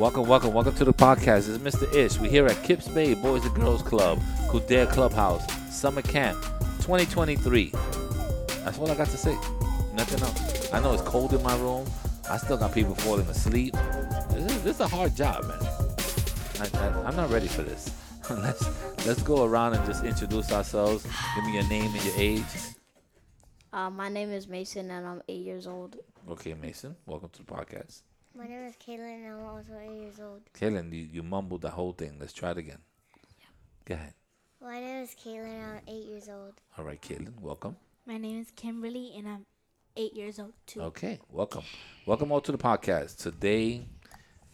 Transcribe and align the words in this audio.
Welcome, 0.00 0.26
welcome, 0.26 0.54
welcome 0.54 0.74
to 0.76 0.84
the 0.86 0.94
podcast. 0.94 1.54
It's 1.54 1.58
Mr. 1.58 1.94
Ish. 1.94 2.18
We're 2.18 2.30
here 2.30 2.46
at 2.46 2.62
Kips 2.62 2.88
Bay 2.88 3.12
Boys 3.12 3.44
and 3.44 3.54
Girls 3.54 3.82
Club, 3.82 4.18
Kildare 4.50 4.86
Clubhouse, 4.86 5.44
Summer 5.70 6.00
Camp 6.00 6.42
2023. 6.78 7.70
That's 8.64 8.78
all 8.78 8.90
I 8.90 8.94
got 8.94 9.08
to 9.08 9.18
say. 9.18 9.34
Nothing 9.92 10.22
else. 10.22 10.72
I 10.72 10.80
know 10.80 10.94
it's 10.94 11.02
cold 11.02 11.34
in 11.34 11.42
my 11.42 11.54
room. 11.58 11.86
I 12.30 12.38
still 12.38 12.56
got 12.56 12.72
people 12.72 12.94
falling 12.94 13.26
asleep. 13.26 13.74
This 14.30 14.50
is, 14.50 14.62
this 14.62 14.74
is 14.76 14.80
a 14.80 14.88
hard 14.88 15.14
job, 15.14 15.44
man. 15.44 15.58
I, 15.60 16.78
I, 16.78 17.02
I'm 17.06 17.14
not 17.14 17.28
ready 17.28 17.46
for 17.46 17.62
this. 17.62 17.94
let's 18.30 19.06
let's 19.06 19.22
go 19.22 19.44
around 19.44 19.74
and 19.74 19.84
just 19.84 20.02
introduce 20.02 20.50
ourselves. 20.50 21.06
Give 21.34 21.44
me 21.44 21.52
your 21.52 21.68
name 21.68 21.94
and 21.94 22.04
your 22.06 22.14
age. 22.16 22.44
Uh, 23.70 23.90
my 23.90 24.08
name 24.08 24.32
is 24.32 24.48
Mason, 24.48 24.90
and 24.90 25.06
I'm 25.06 25.20
eight 25.28 25.44
years 25.44 25.66
old. 25.66 25.98
Okay, 26.26 26.54
Mason. 26.54 26.96
Welcome 27.04 27.28
to 27.34 27.44
the 27.44 27.52
podcast. 27.52 28.00
My 28.36 28.46
name 28.46 28.64
is 28.64 28.76
Caitlin, 28.76 29.16
and 29.16 29.26
I'm 29.26 29.46
also 29.46 29.72
eight 29.82 30.02
years 30.02 30.20
old. 30.20 30.42
Kaylin, 30.54 30.92
you, 30.92 31.08
you 31.12 31.22
mumbled 31.22 31.62
the 31.62 31.70
whole 31.70 31.92
thing. 31.92 32.16
Let's 32.20 32.32
try 32.32 32.52
it 32.52 32.58
again. 32.58 32.78
Yeah. 33.40 33.46
Go 33.84 33.94
ahead. 33.94 34.14
My 34.62 34.80
name 34.80 35.02
is 35.02 35.14
Caitlin, 35.14 35.46
and 35.46 35.64
I'm 35.64 35.80
eight 35.88 36.04
years 36.06 36.28
old. 36.28 36.54
All 36.78 36.84
right, 36.84 37.00
Kaylin, 37.00 37.40
welcome. 37.40 37.76
My 38.06 38.18
name 38.18 38.40
is 38.40 38.52
Kimberly, 38.54 39.12
and 39.16 39.28
I'm 39.28 39.46
eight 39.96 40.14
years 40.14 40.38
old 40.38 40.52
too. 40.66 40.80
Okay, 40.82 41.18
welcome. 41.30 41.64
Welcome 42.06 42.30
all 42.30 42.40
to 42.40 42.52
the 42.52 42.58
podcast. 42.58 43.18
Today, 43.18 43.84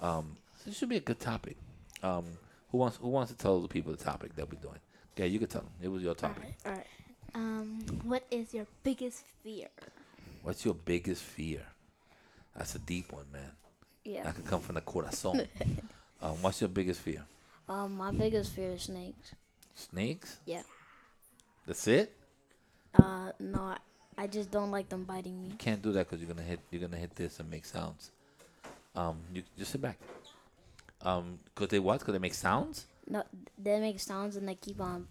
um, 0.00 0.36
this 0.64 0.76
should 0.78 0.88
be 0.88 0.96
a 0.96 1.00
good 1.00 1.20
topic. 1.20 1.56
Um, 2.02 2.24
who 2.70 2.78
wants 2.78 2.96
who 2.96 3.08
wants 3.08 3.30
to 3.32 3.38
tell 3.38 3.60
the 3.60 3.68
people 3.68 3.92
the 3.92 4.02
topic 4.02 4.34
that 4.36 4.50
we're 4.50 4.60
doing? 4.60 4.80
Yeah, 5.16 5.26
you 5.26 5.38
can 5.38 5.48
tell 5.48 5.62
them. 5.62 5.72
It 5.82 5.88
was 5.88 6.02
your 6.02 6.14
topic. 6.14 6.56
All 6.64 6.72
right. 6.72 6.86
Um, 7.34 7.84
what 8.04 8.24
is 8.30 8.54
your 8.54 8.66
biggest 8.82 9.22
fear? 9.42 9.68
What's 10.42 10.64
your 10.64 10.74
biggest 10.74 11.22
fear? 11.22 11.60
That's 12.56 12.74
a 12.74 12.78
deep 12.78 13.12
one, 13.12 13.26
man. 13.32 13.52
Yeah. 14.06 14.22
That 14.22 14.36
could 14.36 14.46
come 14.46 14.60
from 14.60 14.76
the 14.76 14.80
corazon. 14.80 15.48
um, 16.22 16.40
what's 16.40 16.60
your 16.60 16.68
biggest 16.68 17.00
fear? 17.00 17.24
Um, 17.68 17.96
my 17.96 18.12
biggest 18.12 18.52
fear 18.54 18.72
is 18.72 18.82
snakes. 18.82 19.34
Snakes? 19.74 20.38
Yeah. 20.46 20.62
That's 21.66 21.86
it? 21.88 22.12
Uh, 22.94 23.32
no, 23.40 23.74
I- 24.16 24.26
just 24.28 24.50
don't 24.50 24.70
like 24.70 24.88
them 24.88 25.04
biting 25.04 25.40
me. 25.42 25.48
You 25.50 25.56
can't 25.56 25.82
do 25.82 25.92
that 25.92 26.08
because 26.08 26.20
you're 26.20 26.32
gonna 26.32 26.46
hit 26.46 26.58
you're 26.70 26.80
gonna 26.80 26.96
hit 26.96 27.14
this 27.14 27.38
and 27.38 27.50
make 27.50 27.64
sounds. 27.64 28.10
Um, 28.94 29.18
you 29.32 29.42
just 29.58 29.72
sit 29.72 29.80
back. 29.80 29.98
Um, 31.02 31.38
cause 31.54 31.68
they 31.68 31.78
what? 31.78 32.00
Cause 32.00 32.12
they 32.12 32.18
make 32.18 32.34
sounds. 32.34 32.86
No, 33.08 33.22
they 33.58 33.78
make 33.78 34.00
sounds 34.00 34.36
and 34.36 34.48
they 34.48 34.54
keep 34.54 34.80
on 34.80 35.06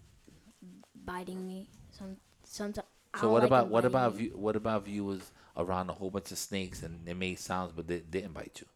biting 1.04 1.46
me. 1.46 1.68
Some, 1.92 2.16
sometimes. 2.44 2.86
So 3.20 3.30
what 3.30 3.44
about 3.44 3.68
what 3.68 3.84
about 3.84 4.14
view, 4.14 4.32
what 4.34 4.56
about 4.56 4.84
viewers 4.84 5.30
around 5.56 5.88
a 5.88 5.92
whole 5.94 6.10
bunch 6.10 6.32
of 6.32 6.38
snakes 6.38 6.82
and 6.82 7.06
they 7.06 7.14
made 7.14 7.38
sounds 7.38 7.72
but 7.74 7.86
they 7.86 8.00
didn't 8.00 8.34
bite 8.34 8.60
you? 8.60 8.66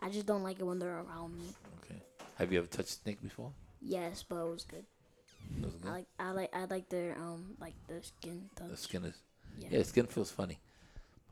No. 0.00 0.06
No. 0.06 0.08
I 0.08 0.10
just 0.12 0.26
don't 0.26 0.42
like 0.42 0.58
it 0.60 0.64
when 0.64 0.78
they're 0.78 1.00
around 1.00 1.38
me. 1.38 1.46
Okay. 1.84 2.00
Have 2.36 2.52
you 2.52 2.58
ever 2.58 2.66
touched 2.66 2.88
a 2.90 2.92
snake 2.92 3.22
before? 3.22 3.52
Yes, 3.80 4.24
but 4.28 4.36
it 4.36 4.50
was 4.50 4.64
good. 4.64 4.84
It 5.58 5.64
was 5.64 5.74
good? 5.74 5.88
I 5.90 5.92
like, 5.94 6.06
I 6.18 6.30
like, 6.30 6.56
I 6.56 6.64
like 6.64 6.88
their 6.88 7.16
um, 7.16 7.56
like 7.60 7.74
their 7.88 8.02
skin 8.02 8.50
touch. 8.56 8.68
The 8.70 8.76
skin 8.76 9.04
is. 9.04 9.14
Yeah. 9.58 9.68
Yeah, 9.70 9.82
skin 9.84 10.06
feels 10.06 10.30
funny. 10.30 10.58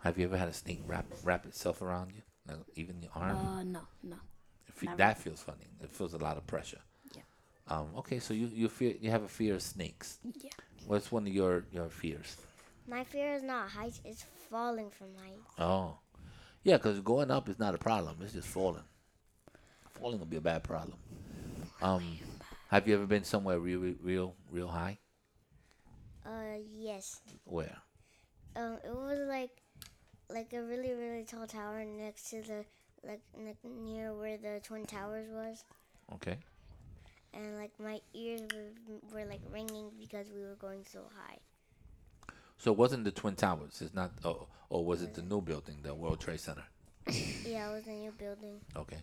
Have 0.02 0.18
you 0.18 0.24
ever 0.26 0.36
had 0.36 0.48
a 0.48 0.52
snake 0.52 0.82
wrap 0.86 1.06
wrap 1.24 1.46
itself 1.46 1.82
around 1.82 2.12
you, 2.14 2.22
like 2.48 2.58
even 2.76 3.02
your 3.02 3.10
arm? 3.14 3.36
Uh, 3.36 3.62
no, 3.64 3.80
no. 4.02 4.16
If 4.68 4.82
you- 4.82 4.96
that 4.96 5.18
feels 5.18 5.40
funny. 5.42 5.66
It 5.82 5.90
feels 5.90 6.14
a 6.14 6.18
lot 6.18 6.36
of 6.36 6.46
pressure. 6.46 6.80
Yeah. 7.14 7.22
Um. 7.68 7.88
Okay, 7.98 8.18
so 8.18 8.34
you 8.34 8.46
you 8.48 8.68
fear 8.68 8.94
you 9.00 9.10
have 9.10 9.22
a 9.22 9.28
fear 9.28 9.54
of 9.54 9.62
snakes. 9.62 10.18
Yeah. 10.40 10.50
What's 10.86 11.10
one 11.12 11.26
of 11.26 11.32
your 11.32 11.64
your 11.72 11.88
fears? 11.88 12.36
My 12.86 13.04
fear 13.04 13.34
is 13.34 13.42
not 13.42 13.70
heights; 13.70 14.00
it's 14.04 14.24
falling 14.50 14.90
from 14.90 15.08
heights. 15.16 15.54
Oh, 15.58 15.96
yeah, 16.64 16.76
because 16.76 17.00
going 17.00 17.30
up 17.30 17.48
is 17.48 17.58
not 17.58 17.74
a 17.74 17.78
problem. 17.78 18.16
It's 18.22 18.32
just 18.32 18.48
falling. 18.48 18.82
Falling 19.92 20.18
will 20.18 20.26
be 20.26 20.36
a 20.36 20.40
bad 20.40 20.64
problem. 20.64 20.98
Um, 21.80 22.18
have 22.68 22.88
you 22.88 22.94
ever 22.94 23.06
been 23.06 23.24
somewhere 23.24 23.58
real, 23.58 23.94
real, 24.02 24.34
real 24.50 24.68
high? 24.68 24.98
Uh, 26.26 26.58
yes. 26.72 27.20
Where? 27.44 27.76
Um, 28.56 28.78
it 28.84 28.94
was 28.94 29.18
like, 29.28 29.50
like 30.30 30.52
a 30.52 30.62
really, 30.62 30.92
really 30.92 31.24
tall 31.24 31.46
tower 31.46 31.84
next 31.84 32.30
to 32.30 32.42
the, 32.42 32.64
like, 33.06 33.20
like 33.36 33.58
near 33.62 34.14
where 34.14 34.38
the 34.38 34.60
twin 34.62 34.86
towers 34.86 35.28
was, 35.30 35.64
Okay. 36.14 36.38
and 37.34 37.56
like 37.58 37.72
my 37.78 38.00
ears 38.14 38.40
were, 38.54 38.98
were 39.12 39.24
like 39.26 39.40
ringing 39.52 39.90
because 40.00 40.28
we 40.34 40.42
were 40.42 40.56
going 40.58 40.84
so 40.90 41.00
high. 41.14 41.38
So 42.64 42.72
it 42.72 42.78
wasn't 42.78 43.04
the 43.04 43.10
Twin 43.10 43.34
Towers. 43.36 43.82
It's 43.82 43.92
not. 43.94 44.10
Oh, 44.24 44.46
or 44.70 44.82
was 44.86 45.02
it 45.02 45.12
the 45.12 45.20
new 45.20 45.42
building, 45.42 45.76
the 45.82 45.94
World 45.94 46.18
Trade 46.18 46.40
Center? 46.40 46.64
Yeah, 47.44 47.68
it 47.70 47.74
was 47.74 47.86
a 47.86 47.90
new 47.90 48.10
building. 48.12 48.58
Okay. 48.74 48.96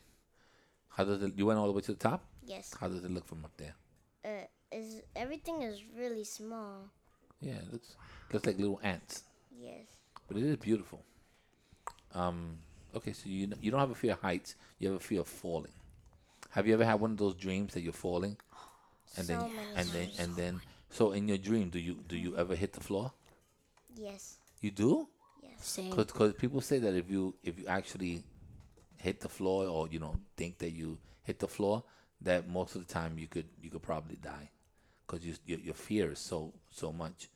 How 0.90 1.04
does 1.04 1.22
it? 1.22 1.34
You 1.38 1.46
went 1.46 1.60
all 1.60 1.68
the 1.68 1.72
way 1.72 1.82
to 1.82 1.92
the 1.92 1.98
top. 2.00 2.26
Yes. 2.44 2.74
How 2.82 2.88
does 2.88 3.04
it 3.06 3.12
look 3.12 3.28
from 3.28 3.46
up 3.46 3.56
there? 3.58 3.76
Uh, 4.26 4.46
is 4.72 5.04
everything 5.16 5.62
is 5.62 5.84
really 5.96 6.24
small. 6.24 6.90
Yeah, 7.40 7.54
it 7.54 7.72
looks 7.72 7.96
looks 8.34 8.48
like 8.48 8.58
little 8.58 8.80
ants, 8.82 9.24
Yes. 9.56 9.86
but 10.28 10.38
it 10.38 10.44
is 10.44 10.58
beautiful. 10.58 11.04
Um. 12.16 12.58
Okay, 12.96 13.14
so 13.14 13.30
you 13.30 13.48
you 13.62 13.70
don't 13.70 13.80
have 13.80 13.92
a 13.92 13.96
fear 13.96 14.14
of 14.14 14.22
heights. 14.22 14.56
You 14.80 14.88
have 14.92 14.98
a 14.98 15.04
fear 15.04 15.20
of 15.22 15.28
falling. 15.28 15.72
Have 16.50 16.66
you 16.68 16.74
ever 16.74 16.84
had 16.84 17.00
one 17.00 17.12
of 17.12 17.18
those 17.18 17.36
dreams 17.36 17.76
that 17.76 17.82
you're 17.82 17.94
falling, 17.94 18.38
and 19.18 19.28
So 19.28 19.34
then 19.34 19.42
many 19.56 19.68
and 19.76 19.88
then 19.90 20.06
times. 20.08 20.20
and 20.20 20.36
then 20.36 20.62
so 20.90 21.12
in 21.12 21.28
your 21.28 21.38
dream, 21.38 21.70
do 21.70 21.78
you 21.78 21.94
do 22.08 22.18
you 22.18 22.36
ever 22.38 22.56
hit 22.56 22.74
the 22.74 22.82
floor? 22.82 23.14
Yes. 23.96 24.38
You 24.62 24.72
do? 24.72 25.08
Yes. 25.42 25.52
Same. 25.60 25.96
Because 25.96 26.34
people 26.34 26.62
say 26.62 26.80
that 26.80 26.96
if 26.96 27.10
you 27.10 27.36
if 27.44 27.60
you 27.60 27.68
actually 27.68 28.24
hit 28.98 29.20
the 29.20 29.30
floor 29.30 29.66
or 29.68 29.88
you 29.90 30.00
know 30.00 30.16
think 30.38 30.58
that 30.60 30.72
you 30.72 30.98
hit 31.24 31.40
the 31.40 31.48
floor, 31.48 31.84
that 32.22 32.48
most 32.48 32.76
of 32.76 32.86
the 32.86 32.94
time 32.94 33.18
you 33.18 33.28
could 33.28 33.46
you 33.62 33.70
could 33.70 33.82
probably 33.82 34.16
die, 34.18 34.50
because 35.06 35.26
you, 35.26 35.34
your 35.46 35.60
your 35.60 35.74
fear 35.74 36.12
is 36.12 36.20
so 36.20 36.54
so 36.70 36.92
much. 36.92 37.30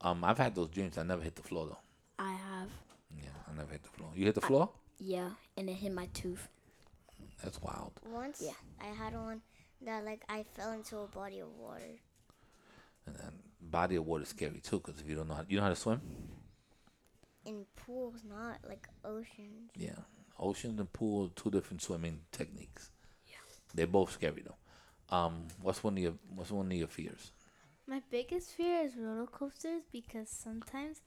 Um, 0.00 0.24
I've 0.24 0.38
had 0.38 0.54
those 0.54 0.68
dreams. 0.68 0.98
I 0.98 1.02
never 1.04 1.22
hit 1.22 1.36
the 1.36 1.42
floor 1.42 1.66
though. 1.66 1.78
I 2.18 2.32
have. 2.32 2.68
Yeah, 3.16 3.28
I 3.48 3.56
never 3.56 3.70
hit 3.72 3.82
the 3.82 3.90
floor. 3.90 4.10
You 4.14 4.24
hit 4.26 4.34
the 4.34 4.40
floor? 4.40 4.70
Yeah, 4.98 5.30
and 5.56 5.68
it 5.68 5.74
hit 5.74 5.92
my 5.92 6.06
tooth. 6.14 6.48
That's 7.42 7.60
wild. 7.60 7.92
Once 8.10 8.40
Yeah. 8.44 8.52
I 8.80 8.86
had 8.94 9.14
one 9.14 9.42
that 9.82 10.04
like 10.04 10.22
I 10.28 10.44
fell 10.56 10.72
into 10.72 10.98
a 10.98 11.06
body 11.06 11.40
of 11.40 11.48
water. 11.58 11.98
And 13.06 13.16
then 13.16 13.32
body 13.72 13.96
of 13.96 14.06
water 14.06 14.22
is 14.22 14.28
scary 14.28 14.60
too, 14.60 14.78
because 14.84 15.00
if 15.00 15.08
you 15.08 15.16
don't 15.16 15.28
know 15.28 15.34
how, 15.34 15.44
you 15.48 15.56
know 15.56 15.64
how 15.64 15.70
to 15.70 15.76
swim. 15.76 16.00
In 17.44 17.64
pools, 17.74 18.20
not 18.28 18.58
like 18.68 18.86
oceans. 19.04 19.70
Yeah, 19.76 19.98
oceans 20.38 20.78
and 20.78 20.92
pool, 20.92 21.30
two 21.34 21.50
different 21.50 21.82
swimming 21.82 22.20
techniques. 22.30 22.90
Yeah, 23.26 23.34
they're 23.74 23.88
both 23.88 24.12
scary 24.12 24.44
though. 24.46 25.16
Um, 25.16 25.48
what's 25.60 25.82
one 25.82 25.94
of 25.94 26.02
your 26.02 26.14
what's 26.36 26.50
one 26.52 26.66
of 26.66 26.72
your 26.72 26.86
fears? 26.86 27.32
My 27.86 28.00
biggest 28.10 28.52
fear 28.52 28.84
is 28.84 28.92
roller 28.96 29.26
coasters 29.26 29.82
because 29.90 30.28
sometimes 30.28 31.00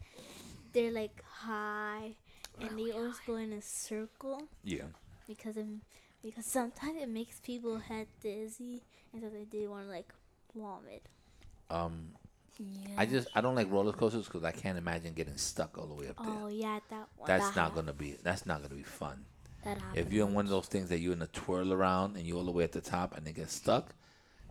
they're 0.74 0.92
like 0.92 1.24
high 1.24 2.12
and 2.60 2.78
they 2.78 2.92
always 2.92 3.16
go 3.26 3.36
in 3.38 3.54
a 3.54 3.62
circle 3.62 4.44
Yeah. 4.64 4.84
because 5.26 5.56
it, 5.56 5.66
because 6.22 6.46
sometimes 6.46 7.02
it 7.02 7.08
makes 7.10 7.40
people 7.40 7.78
head 7.80 8.08
dizzy 8.22 8.84
and 9.14 9.22
so 9.22 9.30
they 9.30 9.46
do 9.46 9.70
want 9.70 9.86
to 9.86 9.90
like 9.92 10.14
vomit. 10.54 11.04
Um, 11.70 12.10
Yeah. 12.58 12.92
I 12.98 13.06
just 13.06 13.28
I 13.36 13.42
don't 13.42 13.56
like 13.56 13.70
roller 13.72 13.92
coasters 13.92 14.26
because 14.26 14.44
I 14.44 14.52
can't 14.52 14.78
imagine 14.78 15.14
getting 15.14 15.38
stuck 15.38 15.78
all 15.78 15.88
the 15.88 15.94
way 15.94 16.08
up 16.08 16.18
there. 16.18 16.34
Oh 16.42 16.48
yeah, 16.48 16.80
that 16.90 17.08
one. 17.18 17.28
that's 17.28 17.50
that 17.50 17.56
not 17.56 17.70
ha- 17.72 17.76
gonna 17.76 17.94
be 17.94 18.18
that's 18.24 18.46
not 18.46 18.62
gonna 18.62 18.76
be 18.76 18.84
fun. 18.84 19.26
that 19.64 19.78
happened. 19.78 20.08
If 20.08 20.14
you're 20.14 20.28
in 20.28 20.34
one 20.34 20.46
of 20.46 20.52
those 20.52 20.68
things 20.68 20.90
that 20.90 21.00
you're 21.00 21.14
in 21.14 21.22
a 21.22 21.28
twirl 21.28 21.74
around 21.74 22.16
and 22.16 22.26
you're 22.26 22.38
all 22.38 22.46
the 22.46 22.52
way 22.52 22.64
at 22.64 22.72
the 22.72 22.82
top 22.82 23.16
and 23.18 23.26
they 23.26 23.34
get 23.34 23.50
stuck, 23.50 23.94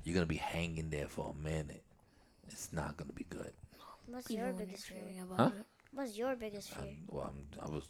you're 0.04 0.14
gonna 0.14 0.26
be 0.26 0.36
hanging 0.36 0.90
there 0.90 1.08
for 1.08 1.34
a 1.34 1.42
minute. 1.42 1.82
It's 2.48 2.72
not 2.72 2.96
gonna 2.96 3.12
be 3.14 3.24
good. 3.30 3.52
What's 4.06 4.30
Even 4.30 4.44
your 4.44 4.52
biggest 4.54 4.84
fear? 4.86 4.98
about 5.22 5.38
Huh? 5.38 5.50
it. 5.58 5.66
What's 5.92 6.16
your 6.18 6.36
biggest 6.36 6.70
fear? 6.70 6.84
I'm, 6.88 6.96
well, 7.08 7.32
I'm, 7.32 7.66
I 7.66 7.70
was 7.74 7.84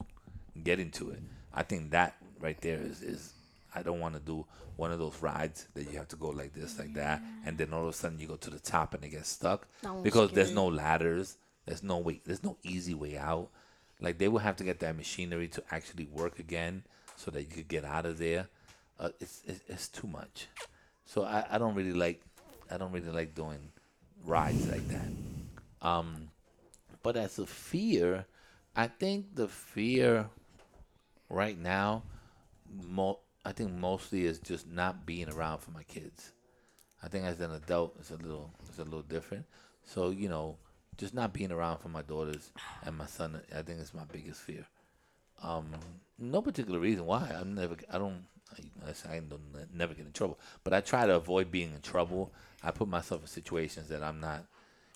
getting 0.63 0.91
to 0.93 1.11
it. 1.11 1.23
I 1.53 1.65
think 1.65 1.91
that 1.91 2.17
right 2.38 2.61
there 2.61 2.79
is 2.81 3.03
is 3.03 3.33
I 3.75 3.82
don't 3.82 4.00
want 4.00 4.15
to 4.15 4.21
do 4.21 4.47
one 4.76 4.93
of 4.93 4.99
those 4.99 5.21
rides 5.21 5.69
that 5.75 5.91
you 5.91 5.99
have 5.99 6.09
to 6.09 6.17
go 6.17 6.29
like 6.29 6.53
this, 6.53 6.79
like 6.79 6.94
that, 6.94 7.23
and 7.44 7.56
then 7.59 7.73
all 7.73 7.82
of 7.82 7.88
a 7.88 7.93
sudden 7.93 8.19
you 8.19 8.26
go 8.26 8.37
to 8.37 8.50
the 8.50 8.59
top 8.59 8.94
and 8.94 9.05
it 9.05 9.11
gets 9.11 9.29
stuck 9.29 9.67
because 10.03 10.31
there's 10.32 10.49
scary. 10.49 10.55
no 10.55 10.67
ladders. 10.67 11.37
There's 11.67 11.82
no 11.82 11.99
way. 11.99 12.21
There's 12.25 12.43
no 12.43 12.56
easy 12.62 12.94
way 12.94 13.17
out. 13.17 13.50
Like 14.00 14.19
they 14.19 14.29
would 14.29 14.43
have 14.43 14.56
to 14.56 14.65
get 14.65 14.81
that 14.81 14.97
machinery 14.97 15.49
to 15.49 15.62
actually 15.71 16.06
work 16.06 16.38
again 16.38 16.85
so 17.17 17.31
that 17.31 17.43
you 17.43 17.49
could 17.49 17.69
get 17.69 17.85
out 17.85 18.06
of 18.06 18.19
there. 18.19 18.49
Uh, 18.99 19.11
it's, 19.21 19.43
it's 19.47 19.61
it's 19.69 19.88
too 19.88 20.06
much. 20.06 20.49
So 21.06 21.25
I, 21.25 21.44
I 21.50 21.59
don't 21.59 21.75
really 21.75 21.93
like 21.93 22.23
I 22.71 22.76
don't 22.76 22.93
really 22.93 23.11
like 23.11 23.35
doing 23.35 23.71
rides 24.25 24.69
like 24.69 24.87
that. 24.88 25.09
Um, 25.88 26.29
but 27.03 27.17
as 27.17 27.38
a 27.38 27.47
fear, 27.47 28.26
I 28.75 28.87
think 28.87 29.35
the 29.35 29.49
fear 29.49 30.26
right 31.29 31.59
now, 31.59 32.03
mo- 32.88 33.21
I 33.44 33.52
think 33.52 33.73
mostly 33.73 34.25
is 34.25 34.38
just 34.38 34.67
not 34.67 35.05
being 35.05 35.29
around 35.29 35.58
for 35.58 35.70
my 35.70 35.82
kids. 35.82 36.32
I 37.02 37.08
think 37.08 37.25
as 37.25 37.41
an 37.41 37.52
adult, 37.52 37.96
it's 37.99 38.11
a 38.11 38.17
little 38.17 38.50
it's 38.69 38.79
a 38.79 38.85
little 38.85 39.02
different. 39.02 39.44
So 39.85 40.11
you 40.11 40.29
know, 40.29 40.56
just 40.96 41.14
not 41.14 41.32
being 41.32 41.52
around 41.52 41.79
for 41.79 41.88
my 41.88 42.02
daughters 42.02 42.50
and 42.85 42.96
my 42.96 43.06
son. 43.06 43.41
I 43.55 43.62
think 43.62 43.81
is 43.81 43.93
my 43.93 44.05
biggest 44.11 44.41
fear. 44.41 44.67
Um, 45.43 45.67
no 46.19 46.41
particular 46.41 46.79
reason 46.79 47.05
why. 47.05 47.31
I'm 47.38 47.55
never. 47.55 47.76
I 47.91 47.99
don't. 47.99 48.25
I, 48.52 49.14
I 49.14 49.19
don't 49.19 49.75
never 49.75 49.94
get 49.94 50.06
in 50.06 50.12
trouble, 50.12 50.38
but 50.62 50.73
I 50.73 50.81
try 50.81 51.06
to 51.06 51.17
avoid 51.17 51.50
being 51.50 51.73
in 51.75 51.81
trouble. 51.81 52.32
I 52.62 52.70
put 52.70 52.88
myself 52.88 53.23
in 53.23 53.26
situations 53.26 53.88
that 53.88 54.02
I'm 54.02 54.20
not, 54.20 54.44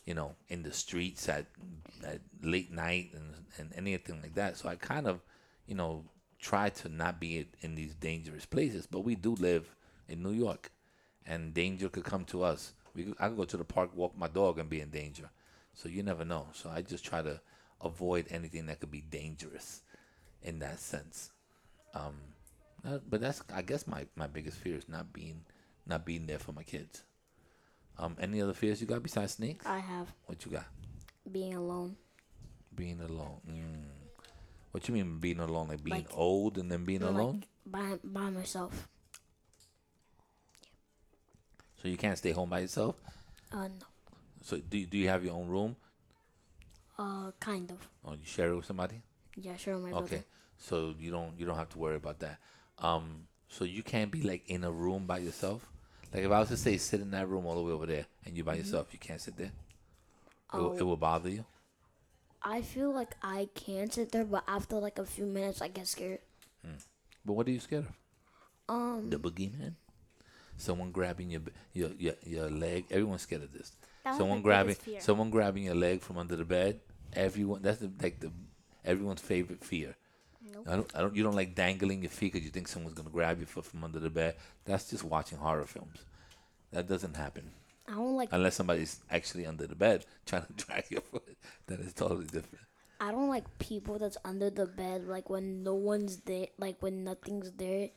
you 0.04 0.14
know, 0.14 0.36
in 0.48 0.62
the 0.62 0.72
streets 0.72 1.28
at 1.28 1.46
at 2.06 2.20
late 2.42 2.72
night 2.72 3.10
and 3.14 3.34
and 3.58 3.72
anything 3.76 4.22
like 4.22 4.34
that. 4.36 4.56
So 4.56 4.68
I 4.68 4.76
kind 4.76 5.06
of, 5.06 5.20
you 5.66 5.74
know, 5.74 6.04
try 6.38 6.68
to 6.70 6.88
not 6.88 7.20
be 7.20 7.46
in, 7.60 7.74
these 7.74 7.94
dangerous 7.94 8.46
places. 8.46 8.86
But 8.86 9.00
we 9.00 9.14
do 9.14 9.34
live 9.34 9.74
in 10.08 10.22
New 10.22 10.32
York, 10.32 10.70
and 11.26 11.52
danger 11.54 11.88
could 11.88 12.04
come 12.04 12.24
to 12.26 12.42
us. 12.42 12.72
We 12.94 13.12
I 13.18 13.28
could 13.28 13.36
go 13.36 13.44
to 13.44 13.56
the 13.56 13.64
park, 13.64 13.90
walk 13.94 14.16
my 14.16 14.28
dog, 14.28 14.58
and 14.58 14.68
be 14.68 14.80
in 14.80 14.90
danger. 14.90 15.30
So 15.74 15.88
you 15.88 16.02
never 16.02 16.24
know. 16.24 16.46
So 16.52 16.70
I 16.70 16.82
just 16.82 17.04
try 17.04 17.22
to 17.22 17.40
avoid 17.80 18.26
anything 18.30 18.66
that 18.66 18.80
could 18.80 18.90
be 18.90 19.00
dangerous 19.02 19.82
in 20.42 20.58
that 20.60 20.80
sense. 20.80 21.30
Um, 21.94 22.16
uh, 22.84 22.98
but 23.08 23.20
that's 23.20 23.42
I 23.54 23.62
guess 23.62 23.86
my, 23.86 24.06
my 24.16 24.26
biggest 24.26 24.58
fear 24.58 24.76
is 24.76 24.88
not 24.88 25.12
being 25.12 25.42
not 25.86 26.04
being 26.04 26.26
there 26.26 26.38
for 26.38 26.52
my 26.52 26.62
kids. 26.62 27.02
Um, 27.98 28.16
any 28.20 28.40
other 28.40 28.52
fears 28.54 28.80
you 28.80 28.86
got 28.86 29.02
besides 29.02 29.32
snakes? 29.34 29.66
I 29.66 29.78
have 29.80 30.12
What 30.26 30.44
you 30.44 30.52
got? 30.52 30.66
being 31.30 31.54
alone. 31.54 31.96
Being 32.74 33.00
alone. 33.00 33.40
Mm. 33.48 33.97
What 34.78 34.86
you 34.86 34.94
mean 34.94 35.18
being 35.18 35.40
alone? 35.40 35.66
Like 35.70 35.82
being 35.82 35.96
Like- 36.06 36.16
old 36.16 36.56
and 36.56 36.70
then 36.70 36.84
being 36.84 37.00
Like, 37.00 37.10
alone? 37.10 37.44
by 37.66 37.98
by 38.04 38.30
myself. 38.30 38.86
So 41.82 41.88
you 41.88 41.96
can't 41.96 42.16
stay 42.16 42.30
home 42.30 42.48
by 42.48 42.60
yourself. 42.60 42.94
Uh, 43.50 43.66
no. 43.66 43.86
So 44.44 44.58
do 44.58 44.78
you, 44.78 44.86
do 44.86 44.96
you 44.96 45.08
have 45.08 45.24
your 45.24 45.34
own 45.34 45.48
room 45.48 45.74
Uh, 46.96 47.32
kind 47.40 47.68
of. 47.72 47.88
or 48.04 48.14
you 48.14 48.24
share 48.24 48.50
it 48.52 48.54
with 48.56 48.66
somebody? 48.66 49.02
Yeah, 49.34 49.56
sure, 49.56 49.78
my 49.78 49.90
Okay. 49.90 49.98
brother. 50.18 50.24
So 50.58 50.94
you 50.96 51.10
don't 51.10 51.36
you 51.36 51.44
don't 51.44 51.56
have 51.56 51.70
to 51.70 51.78
worry 51.78 51.96
about 51.96 52.20
that. 52.20 52.38
Um, 52.78 53.26
so 53.48 53.64
you 53.64 53.82
can't 53.82 54.12
be 54.12 54.22
like 54.22 54.48
in 54.48 54.62
a 54.62 54.70
room 54.70 55.06
by 55.08 55.18
yourself. 55.18 55.66
Like 56.14 56.22
if 56.22 56.30
I 56.30 56.38
was 56.38 56.50
to 56.50 56.56
say 56.56 56.76
sit 56.78 57.00
in 57.00 57.10
that 57.10 57.26
room 57.26 57.46
all 57.46 57.56
the 57.56 57.62
way 57.62 57.72
over 57.72 57.86
there 57.86 58.06
and 58.24 58.36
you 58.36 58.44
by 58.44 58.54
yourself, 58.54 58.92
you 58.92 59.00
can't 59.00 59.20
sit 59.20 59.36
there. 59.36 59.50
It, 60.54 60.56
will, 60.56 60.72
it 60.74 60.82
Oh. 60.82 60.86
will 60.86 60.96
bother 60.96 61.30
you. 61.30 61.44
I 62.42 62.62
feel 62.62 62.92
like 62.92 63.16
I 63.22 63.48
can 63.54 63.90
sit 63.90 64.12
there, 64.12 64.24
but 64.24 64.44
after 64.46 64.76
like 64.76 64.98
a 64.98 65.04
few 65.04 65.26
minutes, 65.26 65.60
I 65.60 65.68
get 65.68 65.86
scared. 65.86 66.20
But 67.24 67.32
what 67.32 67.46
are 67.46 67.50
you 67.50 67.60
scared 67.60 67.86
of? 67.86 68.74
Um, 68.74 69.10
The 69.10 69.18
boogeyman? 69.18 69.74
Someone 70.56 70.90
grabbing 70.90 71.30
your 71.30 71.42
your 71.72 71.90
your, 71.98 72.14
your 72.24 72.50
leg. 72.50 72.86
Everyone's 72.90 73.22
scared 73.22 73.42
of 73.42 73.52
this. 73.52 73.72
That 74.04 74.10
was 74.10 74.18
someone 74.18 74.38
my 74.38 74.42
grabbing 74.42 74.74
fear. 74.74 75.00
someone 75.00 75.30
grabbing 75.30 75.64
your 75.64 75.74
leg 75.74 76.00
from 76.00 76.18
under 76.18 76.36
the 76.36 76.44
bed. 76.44 76.80
Everyone 77.12 77.62
that's 77.62 77.78
the, 77.78 77.90
like 78.02 78.20
the 78.20 78.32
everyone's 78.84 79.20
favorite 79.20 79.64
fear. 79.64 79.96
Nope. 80.52 80.66
I 80.66 80.76
don't, 80.76 80.96
I 80.96 81.00
don't 81.00 81.14
you 81.14 81.22
don't 81.22 81.36
like 81.36 81.54
dangling 81.54 82.02
your 82.02 82.10
feet 82.10 82.32
because 82.32 82.44
you 82.44 82.50
think 82.50 82.68
someone's 82.68 82.94
gonna 82.96 83.10
grab 83.10 83.38
your 83.38 83.46
foot 83.46 83.64
from 83.66 83.84
under 83.84 84.00
the 84.00 84.10
bed. 84.10 84.34
That's 84.64 84.90
just 84.90 85.04
watching 85.04 85.38
horror 85.38 85.64
films. 85.64 86.04
That 86.72 86.88
doesn't 86.88 87.16
happen 87.16 87.50
I 87.88 87.94
don't 87.94 88.16
like 88.16 88.28
unless 88.32 88.56
somebody's 88.56 89.00
actually 89.10 89.46
under 89.46 89.66
the 89.66 89.74
bed 89.74 90.04
trying 90.26 90.44
to 90.46 90.52
drag 90.64 90.84
your 90.90 91.00
foot. 91.00 91.36
That 91.66 91.80
is 91.80 91.92
totally 91.94 92.26
different. 92.26 92.64
I 93.00 93.12
don't 93.12 93.28
like 93.28 93.58
people 93.58 93.98
that's 93.98 94.18
under 94.24 94.50
the 94.50 94.66
bed. 94.66 95.06
Like 95.06 95.30
when 95.30 95.62
no 95.62 95.74
one's 95.74 96.18
there, 96.18 96.48
like 96.58 96.76
when 96.80 97.04
nothing's 97.04 97.52
there, 97.52 97.90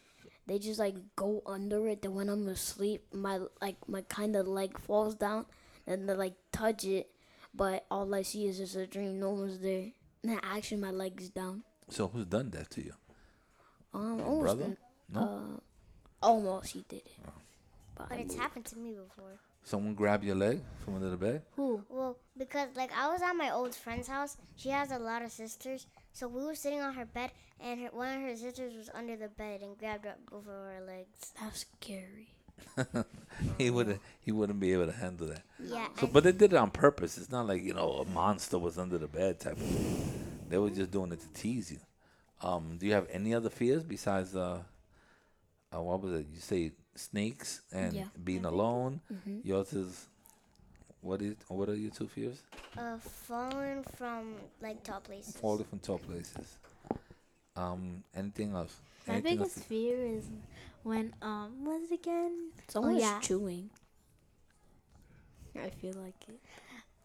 they 0.47 0.59
just 0.59 0.79
like 0.79 0.95
go 1.15 1.41
under 1.45 1.87
it. 1.87 2.01
Then 2.03 2.13
when 2.13 2.29
I'm 2.29 2.47
asleep, 2.47 3.05
my 3.11 3.39
like 3.61 3.77
my 3.87 4.01
kind 4.03 4.35
of 4.35 4.47
leg 4.47 4.77
falls 4.79 5.15
down, 5.15 5.45
and 5.87 6.07
they 6.07 6.13
like 6.13 6.35
touch 6.51 6.85
it, 6.85 7.09
but 7.53 7.85
all 7.91 8.13
I 8.13 8.21
see 8.21 8.45
is 8.45 8.57
just 8.57 8.75
a 8.75 8.87
dream. 8.87 9.19
No 9.19 9.31
one's 9.31 9.59
there. 9.59 9.91
And 10.23 10.31
then 10.33 10.39
actually 10.43 10.81
my 10.81 10.91
leg's 10.91 11.29
down. 11.29 11.63
So 11.89 12.07
who's 12.07 12.25
done 12.25 12.51
that 12.51 12.69
to 12.71 12.83
you? 12.85 12.93
Um, 13.93 14.19
Your 14.19 14.27
almost. 14.27 14.41
brother? 14.57 14.77
No. 15.13 15.21
Uh, 15.21 16.25
almost 16.25 16.71
he 16.73 16.85
did 16.87 17.01
it. 17.05 17.17
But, 17.95 18.09
But 18.09 18.19
it's 18.19 18.35
happened 18.35 18.65
to 18.65 18.77
me 18.77 18.91
before. 18.93 19.39
Someone 19.63 19.93
grab 19.93 20.23
your 20.23 20.35
leg 20.35 20.61
from 20.83 20.95
under 20.95 21.09
the 21.09 21.17
bed? 21.17 21.43
Who? 21.55 21.83
Well, 21.89 22.17
because 22.37 22.69
like 22.75 22.91
I 22.97 23.11
was 23.11 23.21
at 23.21 23.33
my 23.33 23.51
old 23.51 23.75
friend's 23.75 24.07
house. 24.07 24.37
She 24.55 24.69
has 24.69 24.91
a 24.91 24.99
lot 24.99 25.21
of 25.21 25.31
sisters, 25.31 25.85
so 26.13 26.27
we 26.27 26.43
were 26.43 26.55
sitting 26.55 26.81
on 26.81 26.93
her 26.95 27.05
bed, 27.05 27.31
and 27.59 27.79
her, 27.81 27.89
one 27.91 28.15
of 28.15 28.21
her 28.21 28.35
sisters 28.35 28.73
was 28.75 28.89
under 28.93 29.15
the 29.15 29.29
bed 29.29 29.61
and 29.61 29.77
grabbed 29.77 30.07
up 30.07 30.17
both 30.29 30.47
of 30.47 30.53
our 30.53 30.85
legs. 30.85 31.33
That's 31.39 31.65
scary. 31.79 32.29
he 33.57 33.69
wouldn't 33.69 33.99
he 34.19 34.31
wouldn't 34.31 34.59
be 34.59 34.73
able 34.73 34.87
to 34.87 34.91
handle 34.91 35.27
that. 35.27 35.43
Yeah. 35.59 35.87
So, 35.99 36.07
but 36.07 36.23
they 36.23 36.31
did 36.31 36.53
it 36.53 36.57
on 36.57 36.71
purpose. 36.71 37.17
It's 37.17 37.31
not 37.31 37.47
like 37.47 37.63
you 37.63 37.73
know 37.73 37.91
a 37.91 38.05
monster 38.05 38.57
was 38.57 38.77
under 38.77 38.97
the 38.97 39.07
bed 39.07 39.39
type 39.39 39.53
of 39.53 39.59
thing. 39.59 40.47
They 40.49 40.57
were 40.57 40.69
just 40.69 40.91
doing 40.91 41.11
it 41.11 41.21
to 41.21 41.27
tease 41.33 41.71
you. 41.71 41.79
Um, 42.41 42.77
do 42.77 42.87
you 42.87 42.93
have 42.93 43.07
any 43.11 43.33
other 43.33 43.49
fears 43.49 43.83
besides 43.83 44.35
uh, 44.35 44.59
uh 45.73 45.81
what 45.81 46.01
was 46.01 46.13
it? 46.13 46.27
You 46.33 46.39
say 46.39 46.71
snakes 46.95 47.61
and 47.71 47.93
Yeah. 47.93 48.07
being 48.23 48.45
alone. 48.45 49.01
hmm 49.07 49.39
Yours 49.43 49.73
is 49.73 50.07
what 51.01 51.21
is 51.21 51.35
what 51.47 51.69
are 51.69 51.75
your 51.75 51.91
two 51.91 52.07
fears? 52.07 52.41
uh, 52.77 52.97
falling 52.97 53.83
from 53.97 54.35
like 54.61 54.83
tall 54.83 55.01
places. 55.01 55.35
Falling 55.37 55.65
from 55.65 55.79
tall 55.79 55.99
places. 55.99 56.57
Um, 57.55 58.03
anything 58.15 58.53
else? 58.55 58.75
My 59.07 59.15
Anything 59.15 59.37
biggest 59.39 59.57
else? 59.57 59.65
fear 59.67 59.97
is 60.05 60.25
when 60.83 61.13
um 61.21 61.65
what 61.65 61.81
is 61.81 61.91
it 61.91 61.95
again? 62.01 62.51
Someone's 62.67 63.01
yeah. 63.01 63.19
chewing. 63.19 63.69
I 65.55 65.69
feel 65.69 65.93
like 65.95 66.15
it. 66.29 66.39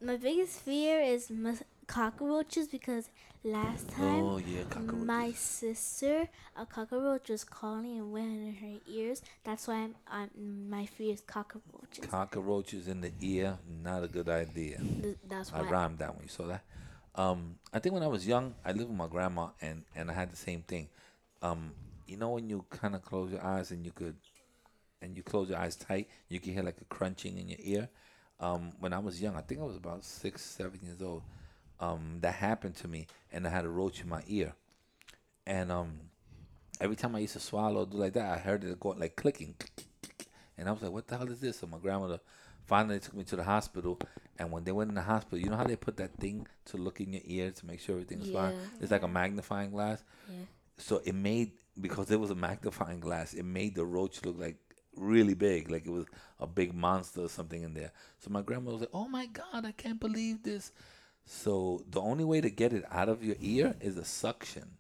My 0.01 0.17
biggest 0.17 0.61
fear 0.61 1.01
is 1.01 1.31
mus- 1.31 1.63
cockroaches 1.87 2.69
because 2.69 3.11
last 3.45 3.89
time 3.91 4.25
Oh 4.25 4.39
yeah, 4.39 4.65
my 5.05 5.33
sister 5.33 6.29
a 6.57 6.67
cockroach 6.67 7.29
was 7.31 7.45
calling 7.45 7.99
and 7.99 8.13
went 8.13 8.27
in 8.27 8.55
her 8.55 8.79
ears. 8.93 9.23
That's 9.45 9.69
why 9.69 9.75
I'm, 9.75 9.95
I'm 10.11 10.71
my 10.71 10.87
fear 10.87 11.13
is 11.15 11.21
cockroaches. 11.21 12.05
Cockroaches 12.11 12.89
in 12.89 13.01
the 13.01 13.13
ear, 13.21 13.59
not 13.83 14.03
a 14.05 14.09
good 14.09 14.29
idea. 14.29 14.81
Th- 15.03 15.17
That's 15.29 15.53
I 15.53 15.63
rhymed 15.63 15.99
that 15.99 16.15
one. 16.15 16.25
You 16.25 16.29
saw 16.29 16.47
that? 16.47 16.63
Um, 17.15 17.57
I 17.73 17.79
think 17.79 17.95
when 17.95 18.03
I 18.03 18.09
was 18.09 18.27
young, 18.27 18.55
I 18.65 18.73
lived 18.73 18.89
with 18.89 18.99
my 18.99 19.07
grandma, 19.07 19.49
and 19.63 19.85
and 19.95 20.11
I 20.11 20.15
had 20.15 20.31
the 20.31 20.37
same 20.37 20.63
thing. 20.63 20.89
Um, 21.43 21.73
you 22.07 22.17
know 22.17 22.31
when 22.31 22.49
you 22.49 22.65
kind 22.71 22.95
of 22.95 23.03
close 23.03 23.31
your 23.31 23.45
eyes 23.45 23.71
and 23.71 23.85
you 23.85 23.93
could, 23.93 24.17
and 25.01 25.17
you 25.17 25.23
close 25.23 25.49
your 25.49 25.59
eyes 25.59 25.77
tight, 25.77 26.09
you 26.29 26.41
can 26.41 26.53
hear 26.53 26.63
like 26.63 26.81
a 26.81 26.85
crunching 26.85 27.39
in 27.39 27.49
your 27.49 27.59
ear. 27.63 27.89
Um, 28.39 28.73
when 28.81 28.93
I 28.93 28.99
was 28.99 29.21
young, 29.23 29.35
I 29.37 29.41
think 29.41 29.61
I 29.61 29.65
was 29.65 29.77
about 29.77 30.05
six, 30.05 30.43
seven 30.45 30.79
years 30.83 31.01
old. 31.01 31.23
Um, 31.79 32.19
that 32.21 32.35
happened 32.35 32.77
to 32.77 32.89
me, 32.89 33.07
and 33.33 33.47
I 33.47 33.51
had 33.51 33.65
a 33.65 33.69
roach 33.69 34.01
in 34.01 34.09
my 34.09 34.23
ear, 34.27 34.55
and 35.47 35.71
um, 35.71 36.01
every 36.81 36.97
time 36.97 37.15
I 37.15 37.19
used 37.19 37.35
to 37.35 37.41
swallow, 37.41 37.83
or 37.83 37.87
do 37.87 37.99
like 37.99 38.15
that, 38.15 38.33
I 38.33 38.39
heard 38.39 38.65
it 38.65 38.81
go 38.81 38.91
like 38.91 39.17
clicking, 39.17 39.55
and 40.57 40.69
I 40.69 40.73
was 40.73 40.83
like, 40.83 40.93
"What 40.93 41.07
the 41.07 41.19
hell 41.19 41.31
is 41.31 41.41
this?" 41.41 41.59
So 41.59 41.67
my 41.67 41.79
grandmother 41.79 42.21
finally 42.65 42.99
took 42.99 43.15
me 43.15 43.25
to 43.25 43.37
the 43.37 43.45
hospital, 43.45 43.99
and 44.39 44.51
when 44.51 44.65
they 44.65 44.73
went 44.73 44.89
in 44.89 44.95
the 44.95 45.03
hospital, 45.03 45.39
you 45.39 45.51
know 45.51 45.57
how 45.57 45.65
they 45.65 45.77
put 45.77 45.97
that 45.99 46.15
thing 46.15 46.47
to 46.67 46.77
look 46.77 47.01
in 47.01 47.13
your 47.13 47.23
ear 47.25 47.51
to 47.51 47.67
make 47.67 47.81
sure 47.81 47.97
everything's 47.97 48.31
fine. 48.31 48.55
Yeah. 48.55 48.61
It's 48.81 48.91
like 48.91 49.03
a 49.03 49.09
magnifying 49.09 49.71
glass. 49.71 50.03
Yeah. 50.29 50.45
So 50.79 51.03
it 51.05 51.15
made 51.15 51.53
because 51.81 52.11
it 52.11 52.19
was 52.19 52.31
a 52.31 52.35
magnifying 52.35 53.01
glass, 53.01 53.35
it 53.35 53.45
made 53.45 53.75
the 53.75 53.85
roach 53.85 54.25
look 54.25 54.39
like 54.39 54.57
really 54.97 55.35
big, 55.35 55.71
like 55.71 55.87
it 55.87 55.91
was 55.91 56.07
a 56.41 56.47
big 56.47 56.75
monster 56.75 57.21
or 57.23 57.29
something 57.29 57.63
in 57.63 57.75
there. 57.75 57.93
So 58.19 58.31
my 58.31 58.43
grandma 58.43 58.73
was 58.73 58.81
like, 58.81 58.91
"Oh 58.95 59.09
my 59.09 59.27
God, 59.27 59.65
I 59.65 59.73
can't 59.73 60.01
believe 60.01 60.43
this." 60.43 60.73
So 61.27 61.83
the 61.91 62.01
only 62.01 62.25
way 62.25 62.41
to 62.41 62.49
get 62.49 62.73
it 62.73 62.85
out 62.91 63.09
of 63.09 63.23
your 63.23 63.37
ear 63.41 63.75
is 63.81 63.99
a 63.99 64.05
suction, 64.05 64.79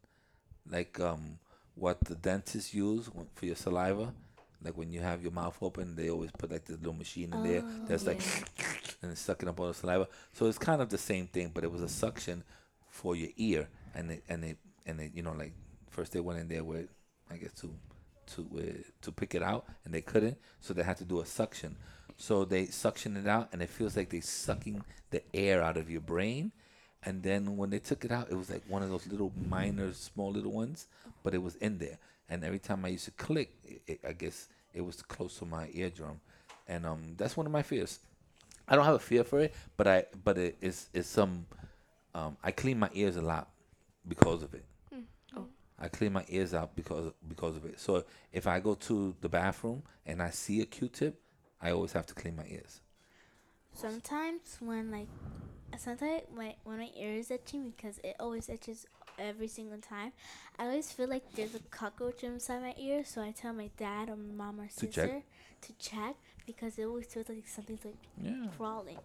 like 0.70 0.98
um, 1.00 1.38
what 1.74 2.00
the 2.04 2.14
dentists 2.14 2.72
use 2.72 3.10
for 3.34 3.46
your 3.46 3.56
saliva. 3.56 4.14
Like 4.62 4.76
when 4.76 4.90
you 4.90 5.00
have 5.00 5.22
your 5.22 5.32
mouth 5.32 5.58
open, 5.60 5.96
they 5.96 6.08
always 6.08 6.30
put 6.30 6.52
like 6.52 6.64
this 6.64 6.78
little 6.78 6.94
machine 6.94 7.32
in 7.32 7.42
there 7.42 7.62
that's 7.86 8.06
like 8.06 8.20
and 9.02 9.12
it's 9.12 9.20
sucking 9.20 9.48
up 9.48 9.58
all 9.58 9.68
the 9.68 9.74
saliva. 9.74 10.08
So 10.32 10.46
it's 10.46 10.56
kind 10.56 10.80
of 10.80 10.88
the 10.88 10.98
same 10.98 11.26
thing, 11.26 11.50
but 11.52 11.64
it 11.64 11.70
was 11.70 11.82
a 11.82 11.88
suction 11.88 12.44
for 12.88 13.16
your 13.16 13.30
ear, 13.36 13.68
and 13.94 14.12
it 14.12 14.22
and 14.28 14.44
it 14.44 14.58
and 14.86 15.00
it 15.00 15.12
you 15.14 15.22
know 15.22 15.32
like 15.32 15.52
first 15.90 16.12
they 16.12 16.20
went 16.20 16.38
in 16.38 16.48
there 16.48 16.64
with 16.64 16.88
I 17.30 17.36
guess 17.36 17.52
to 17.60 17.74
to 18.34 18.48
uh, 18.56 18.82
to 19.02 19.12
pick 19.12 19.34
it 19.34 19.42
out, 19.42 19.66
and 19.84 19.92
they 19.92 20.00
couldn't, 20.00 20.38
so 20.60 20.72
they 20.72 20.82
had 20.84 20.96
to 20.98 21.04
do 21.04 21.20
a 21.20 21.26
suction. 21.26 21.76
So 22.16 22.44
they 22.44 22.66
suction 22.66 23.16
it 23.16 23.26
out, 23.26 23.48
and 23.52 23.62
it 23.62 23.68
feels 23.68 23.96
like 23.96 24.10
they're 24.10 24.22
sucking 24.22 24.82
the 25.10 25.22
air 25.34 25.62
out 25.62 25.76
of 25.76 25.90
your 25.90 26.00
brain. 26.00 26.52
And 27.02 27.22
then 27.22 27.56
when 27.56 27.70
they 27.70 27.78
took 27.78 28.04
it 28.04 28.10
out, 28.10 28.28
it 28.30 28.34
was 28.34 28.50
like 28.50 28.62
one 28.68 28.82
of 28.82 28.90
those 28.90 29.06
little 29.06 29.32
minor, 29.48 29.92
small 29.92 30.32
little 30.32 30.52
ones, 30.52 30.86
but 31.22 31.34
it 31.34 31.42
was 31.42 31.54
in 31.56 31.78
there. 31.78 31.98
And 32.28 32.42
every 32.42 32.58
time 32.58 32.84
I 32.84 32.88
used 32.88 33.04
to 33.04 33.12
click, 33.12 33.52
it, 33.64 33.82
it, 33.86 34.00
I 34.06 34.12
guess 34.12 34.48
it 34.74 34.80
was 34.80 35.02
close 35.02 35.38
to 35.38 35.46
my 35.46 35.68
eardrum, 35.72 36.20
and 36.66 36.84
um, 36.84 37.14
that's 37.16 37.36
one 37.36 37.46
of 37.46 37.52
my 37.52 37.62
fears. 37.62 38.00
I 38.68 38.74
don't 38.74 38.84
have 38.84 38.94
a 38.94 38.98
fear 38.98 39.22
for 39.22 39.40
it, 39.40 39.54
but 39.76 39.86
I 39.86 40.04
but 40.24 40.38
it 40.38 40.56
is 40.60 40.88
is 40.92 41.06
some. 41.06 41.46
Um, 42.14 42.36
I 42.42 42.50
clean 42.50 42.78
my 42.78 42.90
ears 42.94 43.16
a 43.16 43.22
lot 43.22 43.48
because 44.08 44.42
of 44.42 44.54
it. 44.54 44.64
Oh. 45.36 45.46
I 45.78 45.88
clean 45.88 46.12
my 46.12 46.24
ears 46.28 46.54
out 46.54 46.74
because 46.74 47.12
because 47.28 47.56
of 47.56 47.64
it. 47.64 47.78
So 47.78 48.04
if 48.32 48.46
I 48.46 48.58
go 48.58 48.74
to 48.74 49.14
the 49.20 49.28
bathroom 49.28 49.82
and 50.04 50.20
I 50.20 50.30
see 50.30 50.60
a 50.62 50.66
Q-tip, 50.66 51.20
I 51.60 51.70
always 51.70 51.92
have 51.92 52.06
to 52.06 52.14
clean 52.14 52.36
my 52.36 52.44
ears. 52.48 52.80
Sometimes 53.72 54.56
when 54.60 54.90
like 54.90 55.08
sometimes 55.78 56.22
my 56.34 56.54
when 56.64 56.78
my 56.78 56.90
ear 56.96 57.12
is 57.14 57.30
itching 57.30 57.70
because 57.76 57.98
it 58.04 58.16
always 58.18 58.48
itches 58.48 58.86
every 59.18 59.48
single 59.48 59.78
time. 59.78 60.12
I 60.58 60.64
always 60.66 60.92
feel 60.92 61.08
like 61.08 61.30
there's 61.34 61.54
a 61.54 61.60
cockroach 61.70 62.24
inside 62.24 62.62
my 62.62 62.74
ear, 62.78 63.04
so 63.04 63.22
I 63.22 63.32
tell 63.32 63.52
my 63.52 63.70
dad 63.76 64.08
or 64.08 64.16
my 64.16 64.32
mom 64.34 64.60
or 64.60 64.68
To 64.68 64.86
check? 64.86 64.94
sister 64.94 65.22
to 65.62 65.72
check 65.78 66.16
because 66.46 66.78
it 66.78 66.84
always 66.84 67.06
feels 67.06 67.28
like 67.28 67.46
something's 67.48 67.84
like 67.84 67.96
Yeah. 68.22 68.46
crawling. 68.56 68.98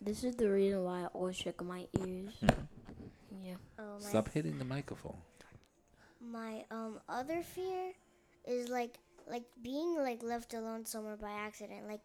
This 0.00 0.22
is 0.22 0.36
the 0.36 0.50
reason 0.50 0.84
why 0.84 1.02
I 1.02 1.06
always 1.06 1.36
check 1.38 1.62
my 1.62 1.86
ears. 2.06 2.34
yeah. 3.42 3.54
Oh, 3.78 3.96
Stop 3.98 4.28
hitting 4.30 4.58
the 4.58 4.64
microphone. 4.64 5.16
My 6.20 6.64
um 6.70 7.00
other 7.08 7.42
fear 7.42 7.92
is 8.46 8.68
like 8.68 8.98
like 9.28 9.44
being 9.62 9.96
like 9.96 10.22
left 10.22 10.54
alone 10.54 10.84
somewhere 10.84 11.16
by 11.16 11.30
accident. 11.30 11.88
Like 11.88 12.02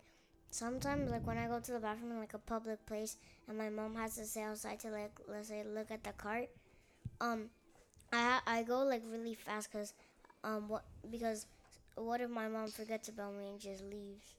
sometimes 0.51 1.11
like 1.11 1.25
when 1.27 1.38
I 1.38 1.47
go 1.47 1.59
to 1.59 1.71
the 1.71 1.79
bathroom 1.79 2.11
in 2.11 2.19
like 2.19 2.33
a 2.33 2.39
public 2.39 2.85
place 2.85 3.17
and 3.47 3.57
my 3.57 3.69
mom 3.69 3.95
has 3.95 4.15
to 4.15 4.25
stay 4.25 4.43
outside 4.43 4.79
to 4.81 4.89
like 4.89 5.11
let's 5.27 5.49
say 5.49 5.63
look 5.63 5.91
at 5.91 6.03
the 6.03 6.11
cart. 6.13 6.49
Um, 7.21 7.49
I 8.11 8.39
I 8.45 8.63
go 8.63 8.83
like 8.83 9.03
really 9.09 9.35
fast 9.35 9.71
because 9.71 9.93
um 10.43 10.69
what 10.69 10.83
because 11.09 11.45
what 11.95 12.21
if 12.21 12.29
my 12.29 12.47
mom 12.47 12.67
forgets 12.69 13.09
about 13.09 13.35
me 13.35 13.49
and 13.49 13.59
just 13.59 13.83
leaves? 13.83 14.35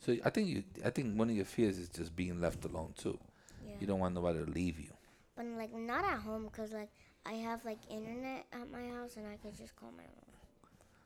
So 0.00 0.16
I 0.24 0.30
think 0.30 0.48
you, 0.48 0.64
I 0.84 0.90
think 0.90 1.18
one 1.18 1.30
of 1.30 1.36
your 1.36 1.46
fears 1.46 1.78
is 1.78 1.88
just 1.88 2.14
being 2.14 2.40
left 2.40 2.64
alone 2.64 2.92
too. 2.96 3.18
Yeah. 3.66 3.74
You 3.80 3.86
don't 3.86 4.00
want 4.00 4.14
nobody 4.14 4.44
to 4.44 4.50
leave 4.50 4.78
you. 4.78 4.90
But 5.36 5.46
like 5.56 5.74
not 5.74 6.04
at 6.04 6.20
home 6.20 6.44
because 6.44 6.72
like 6.72 6.90
I 7.26 7.32
have 7.34 7.64
like 7.64 7.78
internet 7.90 8.44
at 8.52 8.70
my 8.70 8.86
house 8.88 9.16
and 9.16 9.26
I 9.26 9.36
could 9.36 9.56
just 9.56 9.74
call 9.76 9.90
my 9.92 10.02
mom. 10.02 10.33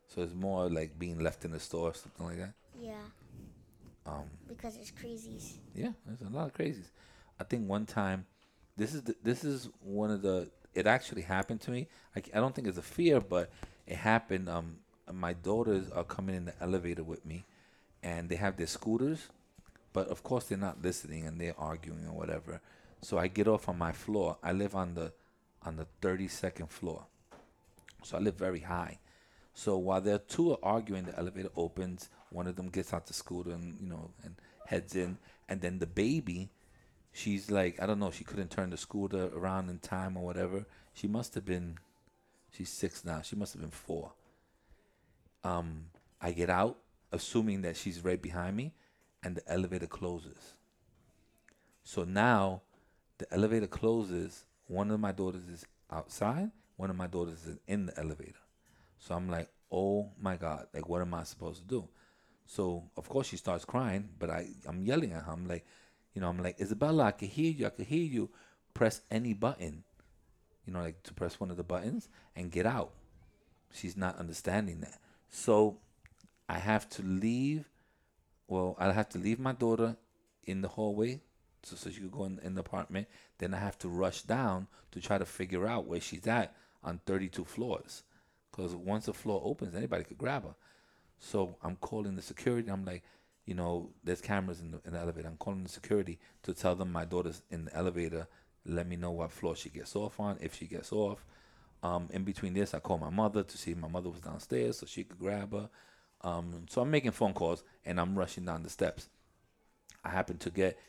So 0.08 0.22
it's 0.22 0.34
more 0.34 0.68
like 0.70 0.98
being 0.98 1.18
left 1.20 1.44
in 1.44 1.50
the 1.52 1.60
store 1.60 1.90
or 1.90 1.94
something 1.94 2.26
like 2.26 2.38
that. 2.38 2.54
Yeah, 2.80 2.94
Um, 4.06 4.24
because 4.48 4.76
it's 4.76 4.90
crazies. 4.90 5.54
yeah, 5.74 5.92
there's 6.06 6.20
a 6.22 6.34
lot 6.34 6.46
of 6.46 6.54
crazies. 6.54 6.90
I 7.38 7.44
think 7.44 7.68
one 7.68 7.86
time, 7.86 8.26
this 8.76 8.94
is 8.94 9.02
the, 9.02 9.14
this 9.22 9.44
is 9.44 9.68
one 9.82 10.10
of 10.10 10.22
the. 10.22 10.50
It 10.74 10.86
actually 10.86 11.22
happened 11.22 11.60
to 11.62 11.70
me. 11.70 11.88
I, 12.16 12.22
I 12.34 12.40
don't 12.40 12.54
think 12.54 12.68
it's 12.68 12.78
a 12.78 12.82
fear, 12.82 13.20
but 13.20 13.50
it 13.86 13.96
happened. 13.96 14.48
Um, 14.48 14.78
my 15.12 15.32
daughters 15.34 15.90
are 15.90 16.04
coming 16.04 16.34
in 16.36 16.44
the 16.46 16.54
elevator 16.60 17.02
with 17.02 17.24
me, 17.26 17.44
and 18.02 18.28
they 18.28 18.36
have 18.36 18.56
their 18.56 18.66
scooters, 18.66 19.28
but 19.92 20.08
of 20.08 20.22
course 20.22 20.44
they're 20.44 20.58
not 20.58 20.80
listening 20.82 21.26
and 21.26 21.40
they're 21.40 21.58
arguing 21.58 22.06
or 22.06 22.12
whatever. 22.16 22.60
So 23.02 23.18
I 23.18 23.28
get 23.28 23.48
off 23.48 23.68
on 23.68 23.76
my 23.78 23.92
floor. 23.92 24.38
I 24.42 24.52
live 24.52 24.74
on 24.74 24.94
the 24.94 25.12
on 25.64 25.76
the 25.76 25.86
32nd 26.02 26.70
floor, 26.70 27.04
so 28.04 28.16
I 28.16 28.20
live 28.20 28.36
very 28.36 28.60
high. 28.60 28.98
So 29.58 29.76
while 29.76 30.00
the 30.00 30.20
two 30.20 30.52
are 30.52 30.58
arguing, 30.62 31.06
the 31.06 31.18
elevator 31.18 31.48
opens. 31.56 32.10
One 32.30 32.46
of 32.46 32.54
them 32.54 32.68
gets 32.68 32.94
out 32.94 33.08
the 33.08 33.12
scooter 33.12 33.50
and 33.50 33.76
you 33.80 33.88
know 33.88 34.12
and 34.22 34.36
heads 34.66 34.94
in, 34.94 35.18
and 35.48 35.60
then 35.60 35.80
the 35.80 35.86
baby, 35.86 36.50
she's 37.10 37.50
like 37.50 37.82
I 37.82 37.86
don't 37.86 37.98
know. 37.98 38.12
She 38.12 38.22
couldn't 38.22 38.52
turn 38.52 38.70
the 38.70 38.76
scooter 38.76 39.28
around 39.34 39.68
in 39.68 39.80
time 39.80 40.16
or 40.16 40.24
whatever. 40.24 40.64
She 40.94 41.08
must 41.08 41.34
have 41.34 41.44
been, 41.44 41.78
she's 42.52 42.68
six 42.68 43.04
now. 43.04 43.20
She 43.22 43.34
must 43.34 43.52
have 43.52 43.60
been 43.60 43.72
four. 43.72 44.12
Um, 45.42 45.86
I 46.20 46.30
get 46.30 46.50
out, 46.50 46.78
assuming 47.10 47.62
that 47.62 47.76
she's 47.76 48.04
right 48.04 48.22
behind 48.22 48.56
me, 48.56 48.74
and 49.24 49.34
the 49.34 49.42
elevator 49.52 49.88
closes. 49.88 50.54
So 51.82 52.04
now, 52.04 52.62
the 53.18 53.26
elevator 53.34 53.66
closes. 53.66 54.44
One 54.68 54.92
of 54.92 55.00
my 55.00 55.10
daughters 55.10 55.48
is 55.48 55.66
outside. 55.90 56.52
One 56.76 56.90
of 56.90 56.96
my 56.96 57.08
daughters 57.08 57.44
is 57.44 57.58
in 57.66 57.86
the 57.86 57.98
elevator. 57.98 58.38
So 58.98 59.14
I'm 59.14 59.28
like, 59.28 59.48
oh 59.70 60.10
my 60.20 60.36
God, 60.36 60.66
like 60.74 60.88
what 60.88 61.02
am 61.02 61.14
I 61.14 61.24
supposed 61.24 61.62
to 61.62 61.66
do? 61.66 61.88
So 62.46 62.84
of 62.96 63.08
course 63.08 63.28
she 63.28 63.36
starts 63.36 63.64
crying, 63.64 64.08
but 64.18 64.30
I, 64.30 64.48
I'm 64.66 64.82
yelling 64.82 65.12
at 65.12 65.24
her. 65.24 65.32
I'm 65.32 65.46
like, 65.46 65.66
you 66.14 66.20
know, 66.20 66.28
I'm 66.28 66.42
like, 66.42 66.60
Isabella, 66.60 67.04
I 67.04 67.10
can 67.12 67.28
hear 67.28 67.50
you, 67.52 67.66
I 67.66 67.70
can 67.70 67.84
hear 67.84 68.04
you. 68.04 68.30
Press 68.74 69.00
any 69.10 69.34
button. 69.34 69.84
You 70.66 70.72
know, 70.72 70.80
like 70.80 71.02
to 71.04 71.14
press 71.14 71.40
one 71.40 71.50
of 71.50 71.56
the 71.56 71.64
buttons 71.64 72.08
and 72.36 72.50
get 72.50 72.66
out. 72.66 72.92
She's 73.72 73.96
not 73.96 74.18
understanding 74.18 74.80
that. 74.80 74.98
So 75.30 75.78
I 76.48 76.58
have 76.58 76.88
to 76.90 77.02
leave 77.02 77.68
well, 78.48 78.74
I'll 78.78 78.92
have 78.92 79.10
to 79.10 79.18
leave 79.18 79.38
my 79.38 79.52
daughter 79.52 79.96
in 80.44 80.62
the 80.62 80.68
hallway 80.68 81.20
so, 81.62 81.76
so 81.76 81.90
she 81.90 82.00
could 82.00 82.10
go 82.10 82.24
in, 82.24 82.38
in 82.42 82.54
the 82.54 82.60
apartment. 82.60 83.06
Then 83.36 83.54
I 83.54 83.58
have 83.58 83.78
to 83.80 83.88
rush 83.88 84.22
down 84.22 84.66
to 84.92 85.00
try 85.00 85.18
to 85.18 85.26
figure 85.26 85.66
out 85.66 85.86
where 85.86 86.00
she's 86.00 86.26
at 86.26 86.56
on 86.82 87.00
32 87.04 87.44
floors. 87.44 88.02
Because 88.58 88.74
once 88.74 89.06
the 89.06 89.14
floor 89.14 89.40
opens, 89.44 89.76
anybody 89.76 90.02
could 90.02 90.18
grab 90.18 90.42
her. 90.42 90.56
So 91.20 91.54
I'm 91.62 91.76
calling 91.76 92.16
the 92.16 92.22
security. 92.22 92.68
I'm 92.68 92.84
like, 92.84 93.04
you 93.46 93.54
know, 93.54 93.90
there's 94.02 94.20
cameras 94.20 94.58
in 94.60 94.72
the, 94.72 94.80
in 94.84 94.94
the 94.94 94.98
elevator. 94.98 95.28
I'm 95.28 95.36
calling 95.36 95.62
the 95.62 95.68
security 95.68 96.18
to 96.42 96.52
tell 96.52 96.74
them 96.74 96.90
my 96.90 97.04
daughter's 97.04 97.42
in 97.52 97.66
the 97.66 97.76
elevator. 97.76 98.26
Let 98.66 98.88
me 98.88 98.96
know 98.96 99.12
what 99.12 99.30
floor 99.30 99.54
she 99.54 99.70
gets 99.70 99.94
off 99.94 100.18
on, 100.18 100.38
if 100.40 100.56
she 100.56 100.66
gets 100.66 100.92
off. 100.92 101.24
Um, 101.84 102.08
in 102.12 102.24
between 102.24 102.52
this, 102.52 102.74
I 102.74 102.80
call 102.80 102.98
my 102.98 103.10
mother 103.10 103.44
to 103.44 103.56
see 103.56 103.70
if 103.70 103.78
my 103.78 103.86
mother 103.86 104.10
was 104.10 104.20
downstairs 104.20 104.78
so 104.78 104.86
she 104.86 105.04
could 105.04 105.20
grab 105.20 105.52
her. 105.52 105.70
Um, 106.22 106.66
so 106.68 106.82
I'm 106.82 106.90
making 106.90 107.12
phone 107.12 107.34
calls 107.34 107.62
and 107.84 108.00
I'm 108.00 108.18
rushing 108.18 108.44
down 108.44 108.64
the 108.64 108.70
steps. 108.70 109.08
I 110.04 110.08
happen 110.08 110.36
to 110.38 110.50
get 110.50 110.80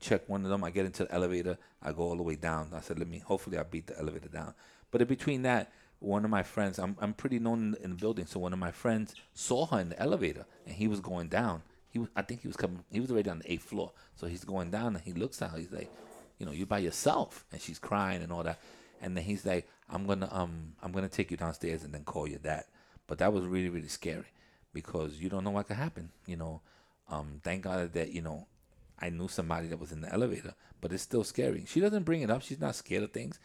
check 0.00 0.26
one 0.30 0.44
of 0.44 0.50
them. 0.50 0.64
I 0.64 0.70
get 0.70 0.86
into 0.86 1.04
the 1.04 1.12
elevator. 1.12 1.58
I 1.82 1.92
go 1.92 2.04
all 2.04 2.16
the 2.16 2.22
way 2.22 2.36
down. 2.36 2.70
I 2.74 2.80
said, 2.80 2.98
let 2.98 3.06
me. 3.06 3.18
Hopefully, 3.18 3.58
I 3.58 3.64
beat 3.64 3.88
the 3.88 3.98
elevator 3.98 4.30
down. 4.30 4.54
But 4.90 5.02
in 5.02 5.08
between 5.08 5.42
that, 5.42 5.70
one 6.02 6.24
of 6.24 6.30
my 6.30 6.42
friends, 6.42 6.78
I'm 6.78 6.96
I'm 7.00 7.14
pretty 7.14 7.38
known 7.38 7.76
in 7.82 7.90
the 7.90 7.96
building, 7.96 8.26
so 8.26 8.40
one 8.40 8.52
of 8.52 8.58
my 8.58 8.72
friends 8.72 9.14
saw 9.34 9.66
her 9.66 9.80
in 9.80 9.90
the 9.90 10.00
elevator 10.00 10.44
and 10.66 10.74
he 10.74 10.88
was 10.88 11.00
going 11.00 11.28
down. 11.28 11.62
He 11.88 11.98
was, 11.98 12.08
I 12.16 12.22
think 12.22 12.42
he 12.42 12.48
was 12.48 12.56
coming. 12.56 12.84
He 12.90 13.00
was 13.00 13.10
already 13.10 13.30
on 13.30 13.40
the 13.40 13.52
eighth 13.52 13.64
floor, 13.64 13.92
so 14.16 14.26
he's 14.26 14.44
going 14.44 14.70
down 14.70 14.96
and 14.96 15.04
he 15.04 15.12
looks 15.12 15.40
at 15.42 15.50
her. 15.50 15.58
He's 15.58 15.72
like, 15.72 15.90
you 16.38 16.46
know, 16.46 16.52
you're 16.52 16.66
by 16.66 16.78
yourself, 16.78 17.44
and 17.52 17.60
she's 17.60 17.78
crying 17.78 18.22
and 18.22 18.32
all 18.32 18.42
that. 18.42 18.58
And 19.00 19.16
then 19.16 19.24
he's 19.24 19.44
like, 19.46 19.68
I'm 19.88 20.06
gonna 20.06 20.28
um 20.30 20.74
I'm 20.82 20.92
gonna 20.92 21.08
take 21.08 21.30
you 21.30 21.36
downstairs 21.36 21.84
and 21.84 21.94
then 21.94 22.04
call 22.04 22.28
your 22.28 22.38
dad. 22.38 22.64
But 23.06 23.18
that 23.18 23.32
was 23.32 23.44
really 23.44 23.68
really 23.68 23.88
scary 23.88 24.26
because 24.72 25.20
you 25.20 25.28
don't 25.28 25.44
know 25.44 25.50
what 25.50 25.68
could 25.68 25.76
happen. 25.76 26.10
You 26.26 26.36
know, 26.36 26.62
um, 27.08 27.40
thank 27.44 27.62
God 27.62 27.92
that 27.92 28.12
you 28.12 28.22
know 28.22 28.46
I 28.98 29.10
knew 29.10 29.28
somebody 29.28 29.68
that 29.68 29.78
was 29.78 29.92
in 29.92 30.00
the 30.00 30.12
elevator, 30.12 30.54
but 30.80 30.92
it's 30.92 31.02
still 31.02 31.24
scary. 31.24 31.64
She 31.66 31.80
doesn't 31.80 32.04
bring 32.04 32.22
it 32.22 32.30
up. 32.30 32.42
She's 32.42 32.60
not 32.60 32.74
scared 32.74 33.02
of 33.02 33.12
things 33.12 33.38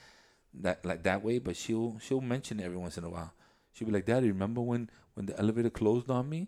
that 0.54 0.86
like 0.86 1.04
that 1.04 1.24
way, 1.24 1.39
but 1.39 1.56
she'll 1.56 1.98
she'll 2.00 2.22
mention 2.22 2.60
it 2.60 2.66
every 2.66 2.77
once 2.77 2.98
in 2.98 3.04
a 3.04 3.10
while. 3.10 3.34
She'll 3.74 3.88
be 3.88 3.94
like, 3.94 4.06
"Daddy, 4.06 4.30
remember 4.30 4.62
when 4.62 4.89
when 5.13 5.25
the 5.25 5.38
elevator 5.39 5.70
closed 5.70 6.10
on 6.10 6.30
me?" 6.30 6.48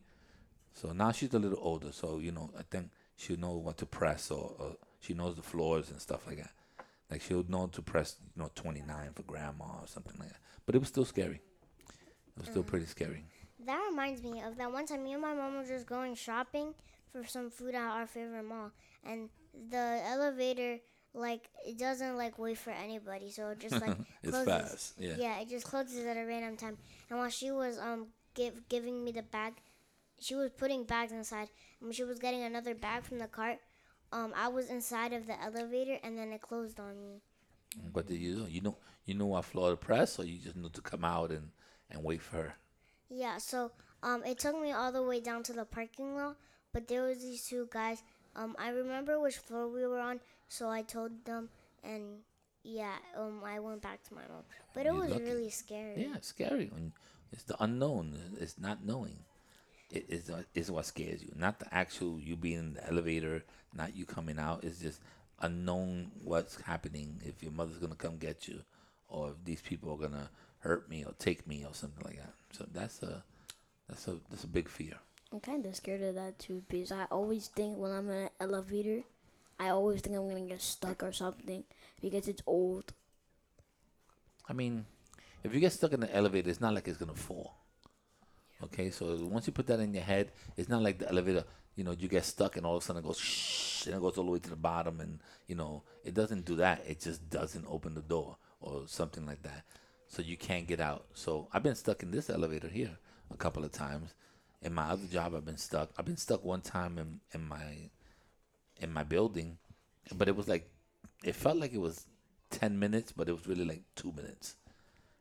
So 0.73 0.91
now 0.91 1.11
she's 1.11 1.33
a 1.33 1.39
little 1.39 1.59
older, 1.61 1.91
so 1.91 2.19
you 2.19 2.31
know 2.31 2.51
I 2.57 2.63
think 2.63 2.89
she'll 3.15 3.39
know 3.39 3.51
what 3.51 3.77
to 3.77 3.85
press, 3.85 4.31
or, 4.31 4.55
or 4.57 4.75
she 4.99 5.13
knows 5.13 5.35
the 5.35 5.41
floors 5.41 5.89
and 5.89 6.01
stuff 6.01 6.25
like 6.27 6.37
that. 6.37 6.51
Like 7.11 7.21
she'll 7.21 7.45
know 7.47 7.67
to 7.67 7.81
press, 7.81 8.17
you 8.35 8.41
know, 8.41 8.51
twenty 8.55 8.81
nine 8.81 9.11
for 9.13 9.23
grandma 9.23 9.65
or 9.81 9.87
something 9.87 10.15
like 10.19 10.29
that. 10.29 10.39
But 10.65 10.75
it 10.75 10.79
was 10.79 10.87
still 10.87 11.05
scary. 11.05 11.41
It 11.89 12.39
was 12.39 12.49
still 12.49 12.63
mm. 12.63 12.67
pretty 12.67 12.85
scary. 12.85 13.23
That 13.65 13.85
reminds 13.89 14.23
me 14.23 14.41
of 14.41 14.57
that 14.57 14.71
one 14.71 14.85
time 14.85 15.03
me 15.03 15.13
and 15.13 15.21
my 15.21 15.33
mom 15.33 15.57
were 15.57 15.65
just 15.65 15.85
going 15.85 16.15
shopping 16.15 16.73
for 17.11 17.25
some 17.25 17.49
food 17.49 17.75
at 17.75 17.81
our 17.81 18.07
favorite 18.07 18.43
mall, 18.43 18.71
and 19.03 19.29
the 19.69 20.01
elevator 20.05 20.79
like 21.13 21.49
it 21.65 21.77
doesn't 21.77 22.17
like 22.17 22.37
wait 22.37 22.57
for 22.57 22.71
anybody, 22.71 23.31
so 23.31 23.49
it 23.49 23.59
just 23.59 23.81
like 23.81 23.97
It's 24.23 24.31
closes. 24.31 24.45
fast, 24.47 24.93
yeah. 24.99 25.15
yeah, 25.17 25.39
it 25.39 25.49
just 25.49 25.65
closes 25.65 26.05
at 26.05 26.17
a 26.17 26.25
random 26.25 26.57
time. 26.57 26.77
And 27.09 27.19
while 27.19 27.29
she 27.29 27.51
was 27.51 27.77
um 27.79 28.07
give, 28.35 28.67
giving 28.69 29.03
me 29.03 29.11
the 29.11 29.23
bag, 29.23 29.53
she 30.19 30.35
was 30.35 30.49
putting 30.51 30.83
bags 30.83 31.11
inside. 31.11 31.49
And 31.79 31.87
when 31.87 31.93
she 31.93 32.03
was 32.03 32.19
getting 32.19 32.43
another 32.43 32.75
bag 32.75 33.03
from 33.03 33.19
the 33.19 33.27
cart, 33.27 33.57
um 34.11 34.33
I 34.35 34.47
was 34.49 34.69
inside 34.69 35.13
of 35.13 35.27
the 35.27 35.41
elevator, 35.41 35.97
and 36.03 36.17
then 36.17 36.31
it 36.31 36.41
closed 36.41 36.79
on 36.79 37.01
me. 37.01 37.21
What 37.91 38.07
did 38.07 38.17
you 38.17 38.35
do? 38.35 38.47
You 38.49 38.61
know, 38.61 38.77
you 39.05 39.13
know 39.15 39.27
what 39.27 39.45
floor 39.45 39.71
to 39.71 39.77
press, 39.77 40.19
or 40.19 40.25
you 40.25 40.37
just 40.39 40.55
knew 40.55 40.69
to 40.69 40.81
come 40.81 41.03
out 41.03 41.31
and 41.31 41.49
and 41.89 42.03
wait 42.03 42.21
for 42.21 42.37
her. 42.37 42.53
Yeah, 43.09 43.37
so 43.39 43.71
um, 44.03 44.23
it 44.23 44.37
took 44.37 44.59
me 44.59 44.71
all 44.71 44.91
the 44.91 45.01
way 45.01 45.19
down 45.19 45.41
to 45.43 45.53
the 45.53 45.65
parking 45.65 46.15
lot, 46.15 46.35
but 46.71 46.87
there 46.87 47.03
was 47.03 47.19
these 47.21 47.45
two 47.45 47.67
guys. 47.71 48.03
Um, 48.35 48.55
I 48.59 48.69
remember 48.69 49.19
which 49.19 49.37
floor 49.37 49.67
we 49.67 49.85
were 49.87 49.99
on, 49.99 50.19
so 50.49 50.69
I 50.69 50.81
told 50.81 51.23
them, 51.25 51.49
and 51.83 52.19
yeah, 52.63 52.95
um, 53.15 53.41
I 53.45 53.59
went 53.59 53.81
back 53.81 54.03
to 54.09 54.13
my 54.13 54.21
mom. 54.27 54.43
But 54.73 54.81
it 54.81 54.93
You're 54.93 55.01
was 55.01 55.11
lucky. 55.11 55.23
really 55.23 55.49
scary. 55.49 56.01
Yeah, 56.01 56.15
it's 56.15 56.27
scary 56.27 56.69
when 56.73 56.91
it's 57.31 57.43
the 57.43 57.55
unknown. 57.63 58.17
It's 58.39 58.59
not 58.59 58.83
knowing. 58.83 59.19
It 59.91 60.05
is 60.09 60.29
uh, 60.29 60.43
is 60.53 60.69
what 60.69 60.85
scares 60.85 61.23
you, 61.23 61.31
not 61.35 61.59
the 61.59 61.73
actual 61.73 62.19
you 62.19 62.35
being 62.35 62.59
in 62.59 62.73
the 62.73 62.87
elevator, 62.87 63.43
not 63.73 63.95
you 63.95 64.05
coming 64.05 64.37
out. 64.37 64.63
It's 64.63 64.79
just 64.79 64.99
unknown 65.41 66.11
what's 66.23 66.61
happening. 66.61 67.21
If 67.25 67.41
your 67.41 67.51
mother's 67.51 67.77
gonna 67.77 67.95
come 67.95 68.17
get 68.17 68.47
you, 68.47 68.61
or 69.07 69.29
if 69.29 69.45
these 69.45 69.61
people 69.61 69.91
are 69.93 69.97
gonna 69.97 70.29
hurt 70.59 70.89
me 70.89 71.03
or 71.05 71.13
take 71.17 71.47
me 71.47 71.63
or 71.65 71.73
something 71.73 72.03
like 72.03 72.17
that. 72.17 72.33
So 72.51 72.67
that's 72.71 73.01
a 73.01 73.23
that's 73.87 74.07
a 74.07 74.17
that's 74.29 74.43
a 74.43 74.47
big 74.47 74.69
fear. 74.69 74.95
I'm 75.31 75.39
kind 75.39 75.65
of 75.65 75.75
scared 75.75 76.01
of 76.01 76.15
that 76.15 76.39
too 76.39 76.63
because 76.69 76.91
I 76.91 77.05
always 77.11 77.47
think 77.47 77.77
when 77.77 77.91
I'm 77.91 78.09
in 78.09 78.15
an 78.15 78.29
elevator, 78.39 79.03
I 79.59 79.69
always 79.69 80.01
think 80.01 80.15
I'm 80.15 80.27
gonna 80.29 80.41
get 80.41 80.61
stuck 80.61 81.03
or 81.03 81.11
something 81.11 81.65
because 82.01 82.27
it's 82.27 82.41
old. 82.47 82.93
I 84.47 84.53
mean, 84.53 84.85
if 85.43 85.53
you 85.53 85.59
get 85.59 85.73
stuck 85.73 85.93
in 85.93 85.99
the 85.99 86.15
elevator, 86.15 86.49
it's 86.49 86.61
not 86.61 86.73
like 86.73 86.87
it's 86.87 86.97
gonna 86.97 87.13
fall. 87.13 87.55
Okay, 88.63 88.89
so 88.89 89.17
once 89.25 89.47
you 89.47 89.53
put 89.53 89.67
that 89.67 89.79
in 89.79 89.93
your 89.93 90.03
head, 90.03 90.31
it's 90.57 90.69
not 90.69 90.81
like 90.81 90.99
the 90.99 91.09
elevator. 91.09 91.43
You 91.75 91.83
know, 91.83 91.91
you 91.91 92.07
get 92.07 92.25
stuck 92.25 92.57
and 92.57 92.65
all 92.65 92.77
of 92.77 92.83
a 92.83 92.85
sudden 92.85 93.03
it 93.03 93.05
goes 93.05 93.19
shh. 93.19 93.85
and 93.87 93.95
it 93.95 94.01
goes 94.01 94.17
all 94.17 94.25
the 94.25 94.31
way 94.31 94.39
to 94.39 94.49
the 94.49 94.55
bottom, 94.55 94.99
and 94.99 95.19
you 95.47 95.55
know 95.55 95.83
it 96.03 96.13
doesn't 96.13 96.45
do 96.45 96.55
that. 96.55 96.83
It 96.87 96.99
just 97.01 97.29
doesn't 97.29 97.65
open 97.67 97.95
the 97.95 98.01
door 98.01 98.37
or 98.61 98.83
something 98.87 99.25
like 99.25 99.43
that, 99.43 99.63
so 100.07 100.21
you 100.21 100.35
can't 100.37 100.67
get 100.67 100.79
out. 100.79 101.05
So 101.13 101.47
I've 101.53 101.63
been 101.63 101.75
stuck 101.75 102.03
in 102.03 102.11
this 102.11 102.29
elevator 102.29 102.67
here 102.67 102.97
a 103.31 103.37
couple 103.37 103.63
of 103.63 103.71
times. 103.71 104.13
In 104.61 104.73
my 104.73 104.89
other 104.89 105.07
job, 105.07 105.35
I've 105.35 105.45
been 105.45 105.57
stuck. 105.57 105.91
I've 105.97 106.05
been 106.05 106.17
stuck 106.17 106.43
one 106.43 106.61
time 106.61 106.97
in 106.97 107.21
in 107.33 107.47
my 107.47 107.89
in 108.79 108.93
my 108.93 109.03
building, 109.03 109.57
but 110.15 110.27
it 110.27 110.35
was 110.35 110.47
like 110.47 110.69
it 111.23 111.35
felt 111.35 111.57
like 111.57 111.73
it 111.73 111.81
was 111.81 112.05
ten 112.49 112.79
minutes, 112.79 113.11
but 113.11 113.29
it 113.29 113.33
was 113.33 113.47
really 113.47 113.65
like 113.65 113.83
two 113.95 114.11
minutes. 114.15 114.55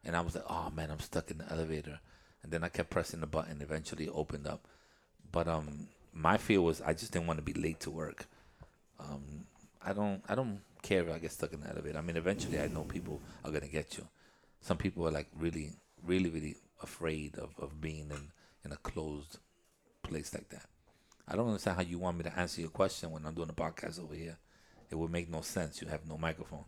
And 0.05 0.17
I 0.17 0.21
was 0.21 0.35
like, 0.35 0.45
oh 0.49 0.71
man, 0.71 0.91
I'm 0.91 1.01
stuck 1.01 1.31
in 1.31 1.39
the 1.39 1.51
elevator. 1.51 2.01
And 2.43 2.53
then 2.53 2.63
I 2.63 2.69
kept 2.69 2.91
pressing 2.91 3.21
the 3.21 3.27
button. 3.27 3.61
Eventually, 3.61 4.05
it 4.05 4.13
opened 4.15 4.47
up. 4.47 4.67
But 5.31 5.49
um, 5.49 5.89
my 6.13 6.37
fear 6.37 6.61
was 6.61 6.81
I 6.81 6.95
just 6.95 7.13
didn't 7.13 7.27
want 7.27 7.39
to 7.39 7.45
be 7.45 7.53
late 7.53 7.81
to 7.81 7.91
work. 7.91 8.27
Um, 9.01 9.47
I 9.85 9.93
don't 9.93 10.23
I 10.29 10.35
don't 10.35 10.61
care 10.83 11.03
if 11.03 11.15
I 11.15 11.19
get 11.19 11.33
stuck 11.33 11.53
in 11.53 11.61
the 11.61 11.69
elevator. 11.69 11.99
I 11.99 12.03
mean, 12.03 12.17
eventually, 12.17 12.61
I 12.61 12.69
know 12.69 12.83
people 12.83 13.21
are 13.45 13.51
gonna 13.51 13.69
get 13.69 13.99
you. 13.99 14.07
Some 14.61 14.77
people 14.77 15.07
are 15.07 15.11
like 15.11 15.29
really, 15.39 15.73
really, 16.05 16.31
really 16.31 16.57
afraid 16.83 17.37
of, 17.37 17.51
of 17.59 17.81
being 17.81 18.11
in 18.11 18.31
in 18.65 18.73
a 18.73 18.77
closed 18.77 19.39
place 20.03 20.33
like 20.33 20.49
that. 20.51 20.67
I 21.31 21.37
don't 21.37 21.47
understand 21.49 21.77
how 21.77 21.83
you 21.83 21.99
want 21.99 22.17
me 22.17 22.25
to 22.25 22.39
answer 22.39 22.61
your 22.61 22.71
question 22.71 23.11
when 23.11 23.27
I'm 23.27 23.35
doing 23.35 23.51
a 23.51 23.53
podcast 23.53 24.03
over 24.03 24.15
here. 24.15 24.39
It 24.91 24.95
would 24.95 25.11
make 25.11 25.31
no 25.31 25.43
sense. 25.43 25.83
You 25.83 25.89
have 25.89 26.07
no 26.09 26.17
microphone. 26.17 26.65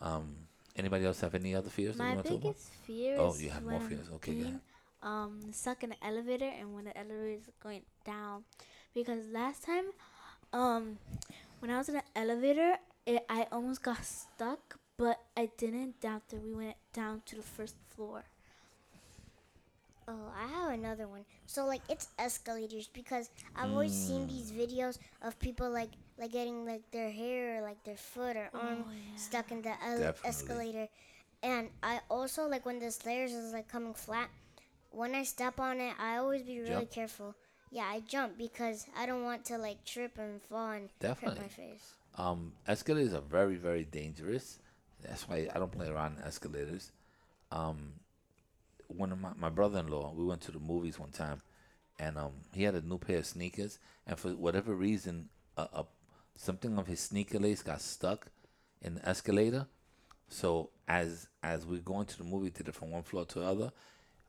Um, 0.00 0.36
anybody 0.76 1.04
else 1.04 1.20
have 1.20 1.34
any 1.34 1.54
other 1.54 1.70
fears 1.70 1.96
that 1.96 2.02
you 2.02 2.08
My 2.08 2.14
want 2.14 2.26
to 2.26 2.38
biggest 2.38 2.68
fear 2.86 3.16
Oh, 3.18 3.34
you 3.36 3.50
have 3.50 3.64
more 3.64 3.80
fears. 3.80 4.08
Okay, 4.14 4.32
being, 4.32 4.60
um 5.02 5.40
stuck 5.52 5.82
in 5.82 5.90
the 5.90 6.06
elevator 6.06 6.50
and 6.58 6.74
when 6.74 6.84
the 6.84 6.96
elevator 6.96 7.28
is 7.28 7.50
going 7.62 7.82
down 8.06 8.44
because 8.94 9.20
last 9.32 9.62
time 9.62 9.84
um 10.52 10.98
when 11.60 11.70
I 11.70 11.78
was 11.78 11.88
in 11.88 11.96
the 11.96 12.02
elevator 12.16 12.76
it, 13.06 13.24
I 13.28 13.46
almost 13.52 13.82
got 13.82 14.02
stuck 14.04 14.78
but 14.96 15.20
I 15.36 15.50
didn't 15.58 16.00
there 16.00 16.20
we 16.42 16.52
went 16.54 16.76
down 16.92 17.22
to 17.26 17.36
the 17.36 17.42
first 17.42 17.76
floor 17.94 18.24
Oh, 20.06 20.30
I 20.36 20.46
have 20.48 20.72
another 20.72 21.08
one. 21.08 21.24
So 21.46 21.64
like 21.66 21.82
it's 21.88 22.08
escalators 22.18 22.88
because 22.88 23.30
I've 23.56 23.70
always 23.70 23.92
seen 23.94 24.26
these 24.26 24.52
videos 24.52 24.98
of 25.22 25.38
people 25.38 25.70
like 25.70 25.90
like 26.18 26.32
getting 26.32 26.66
like 26.66 26.82
their 26.90 27.10
hair 27.10 27.58
or 27.58 27.62
like 27.62 27.82
their 27.84 27.96
foot 27.96 28.36
or 28.36 28.50
arm 28.54 28.84
stuck 29.16 29.50
in 29.50 29.62
the 29.62 29.70
ele- 29.82 30.00
Definitely. 30.00 30.28
escalator. 30.30 30.88
And 31.42 31.70
I 31.82 32.00
also 32.10 32.46
like 32.48 32.66
when 32.66 32.78
the 32.80 32.90
stairs 32.90 33.32
is 33.32 33.52
like 33.52 33.68
coming 33.68 33.94
flat, 33.94 34.28
when 34.90 35.14
I 35.14 35.24
step 35.24 35.58
on 35.60 35.80
it, 35.80 35.94
I 35.98 36.16
always 36.18 36.42
be 36.42 36.60
really 36.60 36.86
Jump? 36.86 36.90
careful. 36.90 37.34
Yeah, 37.70 37.84
I 37.90 38.00
jump 38.00 38.38
because 38.38 38.86
I 38.96 39.06
don't 39.06 39.24
want 39.24 39.44
to 39.46 39.58
like 39.58 39.84
trip 39.84 40.18
and 40.18 40.40
fall 40.42 40.70
and 40.70 40.88
Definitely. 41.00 41.40
hurt 41.40 41.42
my 41.44 41.48
face. 41.48 41.94
Um, 42.16 42.52
escalators 42.68 43.14
are 43.14 43.20
very, 43.22 43.56
very 43.56 43.84
dangerous. 43.84 44.58
That's 45.02 45.28
why 45.28 45.48
I 45.54 45.58
don't 45.58 45.72
play 45.72 45.88
around 45.88 46.18
in 46.18 46.24
escalators. 46.24 46.92
Um, 47.50 47.94
one 48.88 49.12
of 49.12 49.20
my, 49.20 49.30
my 49.36 49.48
brother-in-law, 49.48 50.14
we 50.16 50.24
went 50.24 50.40
to 50.42 50.52
the 50.52 50.58
movies 50.58 50.98
one 50.98 51.10
time, 51.10 51.42
and 51.98 52.18
um, 52.18 52.32
he 52.52 52.64
had 52.64 52.74
a 52.74 52.80
new 52.80 52.98
pair 52.98 53.18
of 53.18 53.26
sneakers, 53.26 53.78
and 54.06 54.18
for 54.18 54.30
whatever 54.30 54.74
reason, 54.74 55.28
a, 55.56 55.62
a 55.62 55.86
something 56.36 56.78
of 56.78 56.86
his 56.86 57.00
sneaker 57.00 57.38
lace 57.38 57.62
got 57.62 57.80
stuck 57.80 58.26
in 58.82 58.96
the 58.96 59.08
escalator. 59.08 59.66
So 60.28 60.70
as 60.88 61.28
as 61.42 61.64
we're 61.66 61.80
going 61.80 62.06
to 62.06 62.18
the 62.18 62.24
movie 62.24 62.50
theater 62.50 62.72
from 62.72 62.90
one 62.90 63.02
floor 63.02 63.24
to 63.26 63.40
the 63.40 63.46
other, 63.46 63.72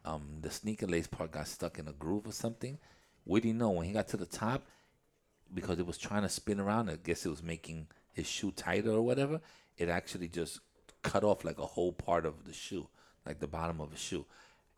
um, 0.03 0.37
the 0.41 0.51
sneaker 0.51 0.85
lace 0.85 1.07
part 1.07 1.31
got 1.31 1.47
stuck 1.47 1.79
in 1.79 1.87
a 1.87 1.93
groove 1.93 2.27
or 2.27 2.31
something. 2.31 2.77
We 3.25 3.39
didn't 3.41 3.57
know 3.57 3.71
when 3.71 3.87
he 3.87 3.93
got 3.93 4.07
to 4.09 4.17
the 4.17 4.25
top, 4.25 4.67
because 5.53 5.79
it 5.79 5.87
was 5.87 5.97
trying 5.97 6.23
to 6.23 6.29
spin 6.29 6.59
around. 6.59 6.89
I 6.89 6.97
guess 6.97 7.25
it 7.25 7.29
was 7.29 7.41
making 7.41 7.87
his 8.13 8.27
shoe 8.27 8.51
tighter 8.51 8.91
or 8.91 9.01
whatever. 9.01 9.41
It 9.77 9.89
actually 9.89 10.27
just 10.27 10.59
cut 11.01 11.23
off 11.23 11.43
like 11.43 11.59
a 11.59 11.65
whole 11.65 11.91
part 11.91 12.25
of 12.25 12.45
the 12.45 12.53
shoe, 12.53 12.87
like 13.25 13.39
the 13.39 13.47
bottom 13.47 13.81
of 13.81 13.91
the 13.91 13.97
shoe, 13.97 14.25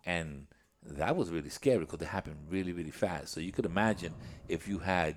and 0.06 0.48
that 0.84 1.16
was 1.16 1.32
really 1.32 1.50
scary 1.50 1.80
because 1.80 2.02
it 2.02 2.08
happened 2.08 2.38
really 2.50 2.74
really 2.74 2.92
fast. 2.92 3.34
So 3.34 3.40
you 3.40 3.52
could 3.52 3.66
imagine 3.66 4.14
if 4.48 4.68
you 4.68 4.80
had 4.80 5.16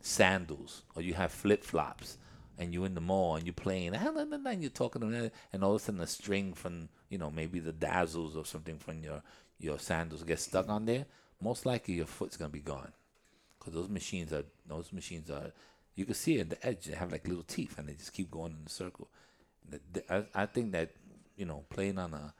sandals 0.00 0.82
or 0.94 1.02
you 1.02 1.14
have 1.14 1.30
flip 1.30 1.62
flops 1.62 2.16
and 2.58 2.74
you're 2.74 2.86
in 2.86 2.94
the 2.94 3.00
mall 3.00 3.36
and 3.36 3.46
you're 3.46 3.54
playing 3.54 3.94
ah, 3.94 4.12
and 4.16 4.62
you're 4.62 4.70
talking 4.70 5.30
and 5.52 5.64
all 5.64 5.74
of 5.74 5.80
a 5.80 5.84
sudden 5.84 6.00
a 6.00 6.06
string 6.06 6.52
from 6.52 6.88
you 7.08 7.18
know 7.18 7.30
maybe 7.30 7.58
the 7.58 7.72
dazzles 7.72 8.36
or 8.36 8.44
something 8.44 8.78
from 8.78 9.02
your 9.02 9.22
your 9.58 9.78
sandals 9.78 10.22
gets 10.22 10.44
stuck 10.44 10.68
on 10.68 10.86
there 10.86 11.04
most 11.40 11.66
likely 11.66 11.94
your 11.94 12.06
foot's 12.06 12.36
gonna 12.36 12.50
be 12.50 12.60
gone 12.60 12.92
because 13.58 13.74
those 13.74 13.88
machines 13.88 14.32
are 14.32 14.44
those 14.66 14.92
machines 14.92 15.30
are 15.30 15.52
you 15.96 16.04
can 16.04 16.14
see 16.14 16.40
at 16.40 16.50
the 16.50 16.66
edge 16.66 16.84
they 16.84 16.94
have 16.94 17.12
like 17.12 17.26
little 17.26 17.42
teeth 17.42 17.78
and 17.78 17.88
they 17.88 17.94
just 17.94 18.12
keep 18.12 18.30
going 18.30 18.52
in 18.52 18.66
a 18.66 18.70
circle 18.70 19.08
I, 20.08 20.24
I 20.34 20.46
think 20.46 20.72
that 20.72 20.90
you 21.36 21.44
know 21.46 21.64
playing 21.70 21.98
on 21.98 22.14
a 22.14 22.34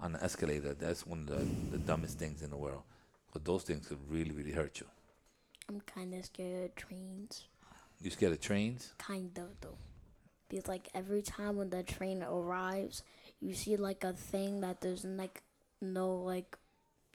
on 0.00 0.14
an 0.14 0.20
escalator 0.22 0.74
that's 0.74 1.06
one 1.06 1.20
of 1.20 1.26
the, 1.26 1.46
the 1.76 1.78
dumbest 1.78 2.18
things 2.18 2.42
in 2.42 2.50
the 2.50 2.56
world 2.56 2.82
because 3.26 3.42
those 3.44 3.62
things 3.62 3.86
could 3.86 3.98
really 4.10 4.32
really 4.32 4.52
hurt 4.52 4.80
you 4.80 4.86
I'm 5.68 5.80
kind 5.80 6.12
of 6.14 6.24
scared 6.24 6.64
of 6.64 6.74
trains. 6.74 7.44
you 8.00 8.10
scared 8.10 8.32
of 8.32 8.40
trains 8.40 8.92
Kind 8.98 9.36
of 9.38 9.48
though, 9.60 9.78
because 10.48 10.68
like 10.68 10.88
every 10.94 11.22
time 11.22 11.56
when 11.56 11.70
the 11.70 11.82
train 11.82 12.22
arrives, 12.22 13.02
you 13.40 13.54
see 13.54 13.76
like 13.76 14.04
a 14.04 14.12
thing 14.12 14.60
that 14.60 14.80
there's 14.82 15.04
like 15.04 15.42
no 15.80 16.14
like 16.16 16.58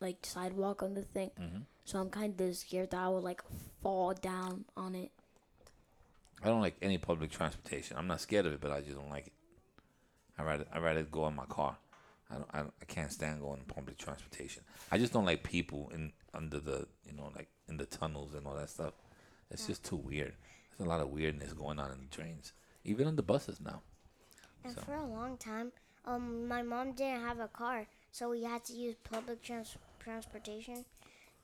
like 0.02 0.18
sidewalk 0.26 0.82
on 0.82 0.94
the 0.96 1.02
thing. 1.04 1.30
Mhm. 1.40 1.64
So 1.86 2.00
I'm 2.00 2.10
kind 2.10 2.40
of 2.42 2.56
scared 2.56 2.92
that 2.92 3.02
I 3.02 3.10
would 3.10 3.24
like 3.24 3.42
fall 3.84 4.14
down 4.14 4.66
on 4.78 4.96
it. 4.96 5.12
I 6.42 6.48
don't 6.48 6.62
like 6.62 6.78
any 6.82 6.98
public 6.98 7.30
transportation. 7.32 7.98
I'm 7.98 8.08
not 8.08 8.22
scared 8.22 8.46
of 8.46 8.54
it, 8.54 8.62
but 8.62 8.72
I 8.72 8.80
just 8.82 8.96
don't 8.96 9.10
like 9.10 9.28
it. 9.28 9.34
I 10.38 10.44
rather 10.44 10.66
I 10.74 10.80
rather 10.80 11.04
go 11.04 11.28
in 11.28 11.36
my 11.36 11.46
car. 11.46 11.78
I 12.32 12.36
don't, 12.36 12.48
I, 12.54 12.58
don't, 12.60 12.74
I 12.82 12.86
can't 12.86 13.12
stand 13.12 13.42
going 13.42 13.60
in 13.60 13.66
public 13.66 13.98
transportation. 13.98 14.64
I 14.92 14.98
just 14.98 15.14
don't 15.14 15.26
like 15.26 15.44
people 15.44 15.90
in 15.94 16.12
under 16.34 16.60
the 16.60 16.88
you 17.06 17.14
know 17.14 17.32
like 17.36 17.50
in 17.68 17.78
the 17.78 17.86
tunnels 17.86 18.34
and 18.36 18.46
all 18.46 18.56
that 18.56 18.70
stuff. 18.70 18.94
It's 19.52 19.66
just 19.66 19.84
too 19.84 19.96
weird. 19.96 20.34
There's 20.78 20.86
a 20.86 20.90
lot 20.90 21.02
of 21.02 21.10
weirdness 21.10 21.54
going 21.54 21.80
on 21.80 21.92
in 21.92 22.00
the 22.02 22.16
trains, 22.16 22.54
even 22.84 23.08
on 23.08 23.16
the 23.16 23.24
buses 23.24 23.60
now. 23.60 23.82
And 24.64 24.74
So- 24.76 24.82
for 24.82 24.94
a 24.94 25.06
long 25.06 25.38
time, 25.38 25.72
um, 26.06 26.48
my 26.48 26.62
mom 26.62 26.92
didn't 26.94 27.22
have 27.22 27.40
a 27.40 27.48
car, 27.48 27.88
so 28.12 28.30
we 28.30 28.44
had 28.44 28.64
to 28.66 28.74
use 28.74 28.96
public 29.04 29.42
trans- 29.42 29.78
transportation. 30.00 30.86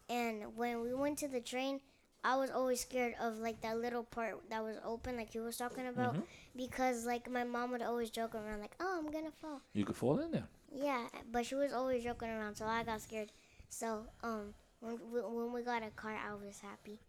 And 0.09 0.55
when 0.55 0.81
we 0.81 0.93
went 0.93 1.17
to 1.19 1.27
the 1.27 1.41
train, 1.41 1.81
I 2.23 2.35
was 2.35 2.51
always 2.51 2.81
scared 2.81 3.15
of 3.19 3.37
like 3.39 3.61
that 3.61 3.77
little 3.79 4.03
part 4.03 4.49
that 4.49 4.63
was 4.63 4.77
open, 4.85 5.17
like 5.17 5.33
you 5.33 5.41
was 5.43 5.57
talking 5.57 5.87
about, 5.87 6.13
Mm-hmm. 6.13 6.23
because 6.55 7.05
like 7.05 7.29
my 7.29 7.43
mom 7.43 7.71
would 7.71 7.81
always 7.81 8.09
joke 8.11 8.35
around, 8.35 8.61
like, 8.61 8.75
"Oh, 8.79 8.97
I'm 8.99 9.11
gonna 9.11 9.31
fall." 9.41 9.61
You 9.73 9.83
could 9.85 9.95
fall 9.95 10.19
in 10.19 10.31
there. 10.31 10.47
Yeah, 10.71 11.07
but 11.31 11.45
she 11.45 11.55
was 11.55 11.71
always 11.73 12.03
joking 12.03 12.29
around, 12.29 12.55
so 12.55 12.65
I 12.65 12.83
got 12.83 13.01
scared. 13.01 13.31
So 13.69 14.05
um, 14.23 14.53
when 14.79 14.99
we, 15.11 15.21
when 15.21 15.53
we 15.53 15.61
got 15.63 15.83
a 15.83 15.89
car, 15.91 16.11
I 16.15 16.33
was 16.33 16.59
happy. 16.59 16.99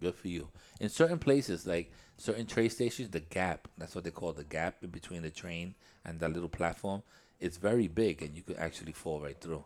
Good 0.00 0.14
for 0.16 0.28
you. 0.28 0.48
In 0.80 0.88
certain 0.88 1.18
places, 1.18 1.66
like 1.66 1.92
certain 2.18 2.46
train 2.46 2.68
stations, 2.70 3.10
the 3.10 3.20
gap, 3.20 3.68
that's 3.78 3.94
what 3.94 4.04
they 4.04 4.10
call 4.10 4.32
the 4.32 4.44
gap 4.44 4.76
in 4.82 4.90
between 4.90 5.22
the 5.22 5.30
train 5.30 5.74
and 6.04 6.18
that 6.20 6.32
little 6.32 6.48
platform, 6.48 7.02
it's 7.40 7.56
very 7.56 7.88
big 7.88 8.22
and 8.22 8.36
you 8.36 8.42
could 8.42 8.56
actually 8.58 8.92
fall 8.92 9.20
right 9.20 9.40
through. 9.40 9.64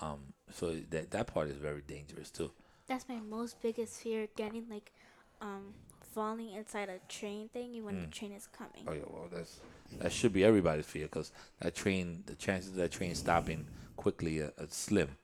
Um, 0.00 0.32
so 0.52 0.74
that 0.90 1.10
that 1.10 1.26
part 1.26 1.48
is 1.48 1.56
very 1.56 1.82
dangerous 1.82 2.30
too. 2.30 2.50
that's 2.86 3.08
my 3.08 3.20
most 3.20 3.60
biggest 3.62 4.00
fear 4.02 4.26
getting 4.36 4.66
like 4.68 4.92
um 5.40 5.74
falling 6.12 6.52
inside 6.52 6.88
a 6.88 6.98
train 7.12 7.48
thing 7.48 7.84
when 7.84 8.00
the 8.00 8.06
train 8.08 8.32
is 8.32 8.46
coming 8.46 8.84
Oh 8.86 8.92
yeah, 8.92 9.02
well 9.08 9.28
that's 9.32 9.60
that 9.98 10.12
should 10.12 10.32
be 10.32 10.44
everybody's 10.44 10.86
fear 10.86 11.04
because 11.06 11.32
that 11.60 11.74
train, 11.74 12.22
the 12.26 12.34
chances 12.34 12.70
of 12.70 12.76
that 12.76 12.92
train 12.92 13.14
stopping 13.14 13.66
quickly 13.96 14.40
are, 14.40 14.52
are 14.58 14.66
slim. 14.68 15.16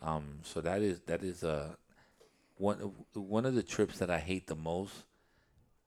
Um, 0.00 0.40
so 0.42 0.60
that 0.60 0.82
is 0.82 1.00
that 1.06 1.22
is 1.22 1.44
uh, 1.44 1.74
one 2.56 2.78
one 3.14 3.46
of 3.46 3.54
the 3.54 3.62
trips 3.62 3.98
that 3.98 4.10
I 4.10 4.18
hate 4.18 4.46
the 4.46 4.54
most, 4.54 4.94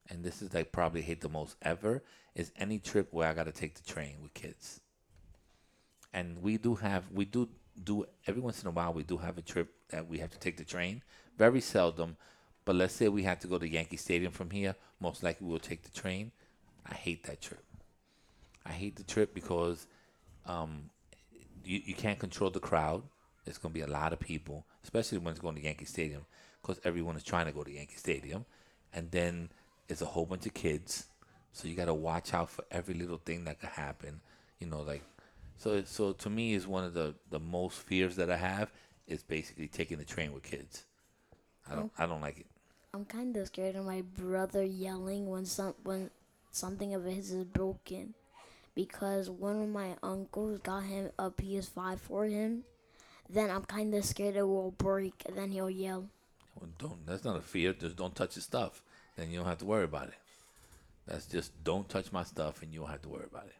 and 0.09 0.23
this 0.23 0.41
is 0.41 0.53
like 0.53 0.71
probably 0.71 1.01
hate 1.01 1.21
the 1.21 1.29
most 1.29 1.55
ever 1.61 2.03
is 2.35 2.51
any 2.57 2.79
trip 2.79 3.09
where 3.11 3.27
I 3.27 3.33
got 3.33 3.45
to 3.45 3.51
take 3.51 3.75
the 3.75 3.83
train 3.83 4.17
with 4.21 4.33
kids. 4.33 4.79
And 6.13 6.41
we 6.41 6.57
do 6.57 6.75
have 6.75 7.11
we 7.11 7.25
do 7.25 7.49
do 7.83 8.05
every 8.27 8.41
once 8.41 8.61
in 8.61 8.67
a 8.67 8.71
while 8.71 8.93
we 8.93 9.03
do 9.03 9.17
have 9.17 9.37
a 9.37 9.41
trip 9.41 9.73
that 9.89 10.07
we 10.07 10.19
have 10.19 10.29
to 10.31 10.39
take 10.39 10.57
the 10.57 10.65
train. 10.65 11.01
Very 11.37 11.61
seldom, 11.61 12.17
but 12.65 12.75
let's 12.75 12.93
say 12.93 13.07
we 13.07 13.23
had 13.23 13.41
to 13.41 13.47
go 13.47 13.57
to 13.57 13.67
Yankee 13.67 13.97
Stadium 13.97 14.31
from 14.31 14.49
here. 14.49 14.75
Most 14.99 15.23
likely 15.23 15.47
we'll 15.47 15.59
take 15.59 15.83
the 15.83 15.91
train. 15.91 16.31
I 16.85 16.93
hate 16.93 17.23
that 17.25 17.41
trip. 17.41 17.63
I 18.65 18.71
hate 18.71 18.95
the 18.95 19.03
trip 19.03 19.33
because 19.33 19.87
um, 20.45 20.89
you, 21.65 21.81
you 21.83 21.95
can't 21.95 22.19
control 22.19 22.49
the 22.49 22.59
crowd. 22.59 23.03
It's 23.45 23.57
going 23.57 23.73
to 23.73 23.79
be 23.79 23.85
a 23.85 23.91
lot 23.91 24.13
of 24.13 24.19
people, 24.19 24.65
especially 24.83 25.17
when 25.17 25.31
it's 25.31 25.39
going 25.41 25.55
to 25.55 25.63
Yankee 25.63 25.85
Stadium, 25.85 26.25
because 26.61 26.79
everyone 26.83 27.15
is 27.15 27.23
trying 27.23 27.47
to 27.47 27.51
go 27.51 27.63
to 27.63 27.71
Yankee 27.71 27.95
Stadium. 27.95 28.45
And 28.93 29.09
then 29.09 29.49
it's 29.89 30.01
a 30.01 30.05
whole 30.05 30.25
bunch 30.25 30.45
of 30.45 30.53
kids. 30.53 31.05
So 31.53 31.67
you 31.67 31.75
got 31.75 31.85
to 31.85 31.93
watch 31.93 32.33
out 32.33 32.49
for 32.51 32.63
every 32.69 32.93
little 32.93 33.17
thing 33.17 33.45
that 33.45 33.59
could 33.59 33.69
happen. 33.69 34.21
You 34.59 34.67
know, 34.67 34.81
like, 34.81 35.03
so, 35.57 35.83
so 35.85 36.13
to 36.13 36.29
me, 36.29 36.53
is 36.53 36.67
one 36.67 36.83
of 36.83 36.93
the, 36.93 37.15
the 37.31 37.39
most 37.39 37.79
fears 37.79 38.15
that 38.17 38.29
I 38.29 38.37
have 38.37 38.71
is 39.07 39.23
basically 39.23 39.67
taking 39.67 39.97
the 39.97 40.05
train 40.05 40.33
with 40.33 40.43
kids. 40.43 40.83
I 41.69 41.75
don't, 41.75 41.91
I 41.97 42.05
don't 42.05 42.21
like 42.21 42.39
it. 42.39 42.45
I'm 42.93 43.05
kind 43.05 43.37
of 43.37 43.47
scared 43.47 43.77
of 43.77 43.85
my 43.85 44.01
brother 44.01 44.63
yelling 44.63 45.29
when 45.29 45.45
some 45.45 45.75
when 45.83 46.09
something 46.51 46.93
of 46.93 47.05
his 47.05 47.31
is 47.31 47.45
broken, 47.45 48.13
because 48.75 49.29
one 49.29 49.61
of 49.61 49.69
my 49.69 49.95
uncles 50.03 50.59
got 50.59 50.83
him 50.83 51.09
a 51.17 51.31
PS5 51.31 51.99
for 51.99 52.25
him. 52.25 52.63
Then 53.29 53.49
I'm 53.49 53.63
kind 53.63 53.93
of 53.95 54.03
scared 54.03 54.35
it 54.35 54.43
will 54.43 54.71
break, 54.71 55.23
and 55.25 55.37
then 55.37 55.51
he'll 55.51 55.69
yell. 55.69 56.09
Well, 56.55 56.69
don't. 56.77 57.05
That's 57.05 57.23
not 57.23 57.37
a 57.37 57.41
fear. 57.41 57.71
Just 57.71 57.95
don't 57.95 58.13
touch 58.13 58.35
his 58.35 58.43
stuff. 58.43 58.83
Then 59.15 59.31
you 59.31 59.37
don't 59.37 59.47
have 59.47 59.59
to 59.59 59.65
worry 59.65 59.85
about 59.85 60.09
it. 60.09 60.15
That's 61.07 61.25
just 61.25 61.63
don't 61.63 61.87
touch 61.87 62.11
my 62.11 62.23
stuff, 62.23 62.61
and 62.61 62.73
you 62.73 62.81
don't 62.81 62.89
have 62.89 63.03
to 63.03 63.09
worry 63.09 63.27
about 63.29 63.45
it. 63.45 63.55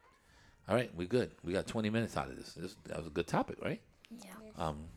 All 0.68 0.76
right, 0.76 0.92
we're 0.94 1.08
good. 1.08 1.32
We 1.44 1.54
got 1.54 1.68
20 1.68 1.90
minutes 1.90 2.18
out 2.18 2.30
of 2.30 2.36
this. 2.36 2.54
this 2.54 2.76
that 2.88 2.98
was 2.98 3.08
a 3.08 3.12
good 3.12 3.28
topic, 3.28 3.58
right? 3.64 3.82
Yeah. 4.10 4.32
Um, 4.58 4.88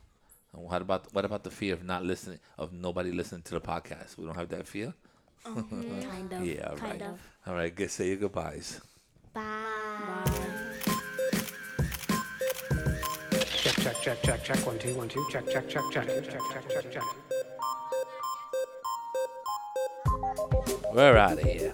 and 0.55 0.65
what 0.65 0.81
about 0.83 1.13
what 1.13 1.25
about 1.25 1.43
the 1.45 1.51
fear 1.51 1.75
of 1.75 1.85
not 1.85 2.05
listening, 2.05 2.39
of 2.59 2.73
nobody 2.73 3.11
listening 3.11 3.43
to 3.43 3.55
the 3.55 3.61
podcast? 3.61 4.17
We 4.17 4.25
don't 4.25 4.37
have 4.37 4.49
that 4.51 4.67
fear. 4.67 4.95
Mm-hmm. 5.45 6.01
Kind 6.11 6.33
of. 6.33 6.45
Yeah, 6.47 6.69
all 6.71 6.77
kind 6.77 7.01
right. 7.01 7.11
of. 7.11 7.21
All 7.47 7.55
right, 7.55 7.75
good. 7.75 7.91
Say 7.91 8.09
your 8.09 8.17
goodbyes. 8.17 8.81
Bye. 9.33 9.43
Check, 13.65 13.75
check, 13.77 14.03
check, 14.03 14.23
check, 14.23 14.45
check. 14.45 14.67
One, 14.67 14.79
two, 14.79 14.95
one, 14.95 15.09
two. 15.09 15.25
Check, 15.31 15.49
check, 15.51 15.69
check, 15.69 15.83
check. 15.93 16.07
Check, 16.07 16.41
check, 16.53 16.69
check, 16.71 16.93
check. 16.93 17.03
We're 20.93 21.17
out 21.17 21.33
of 21.33 21.41
here. 21.41 21.73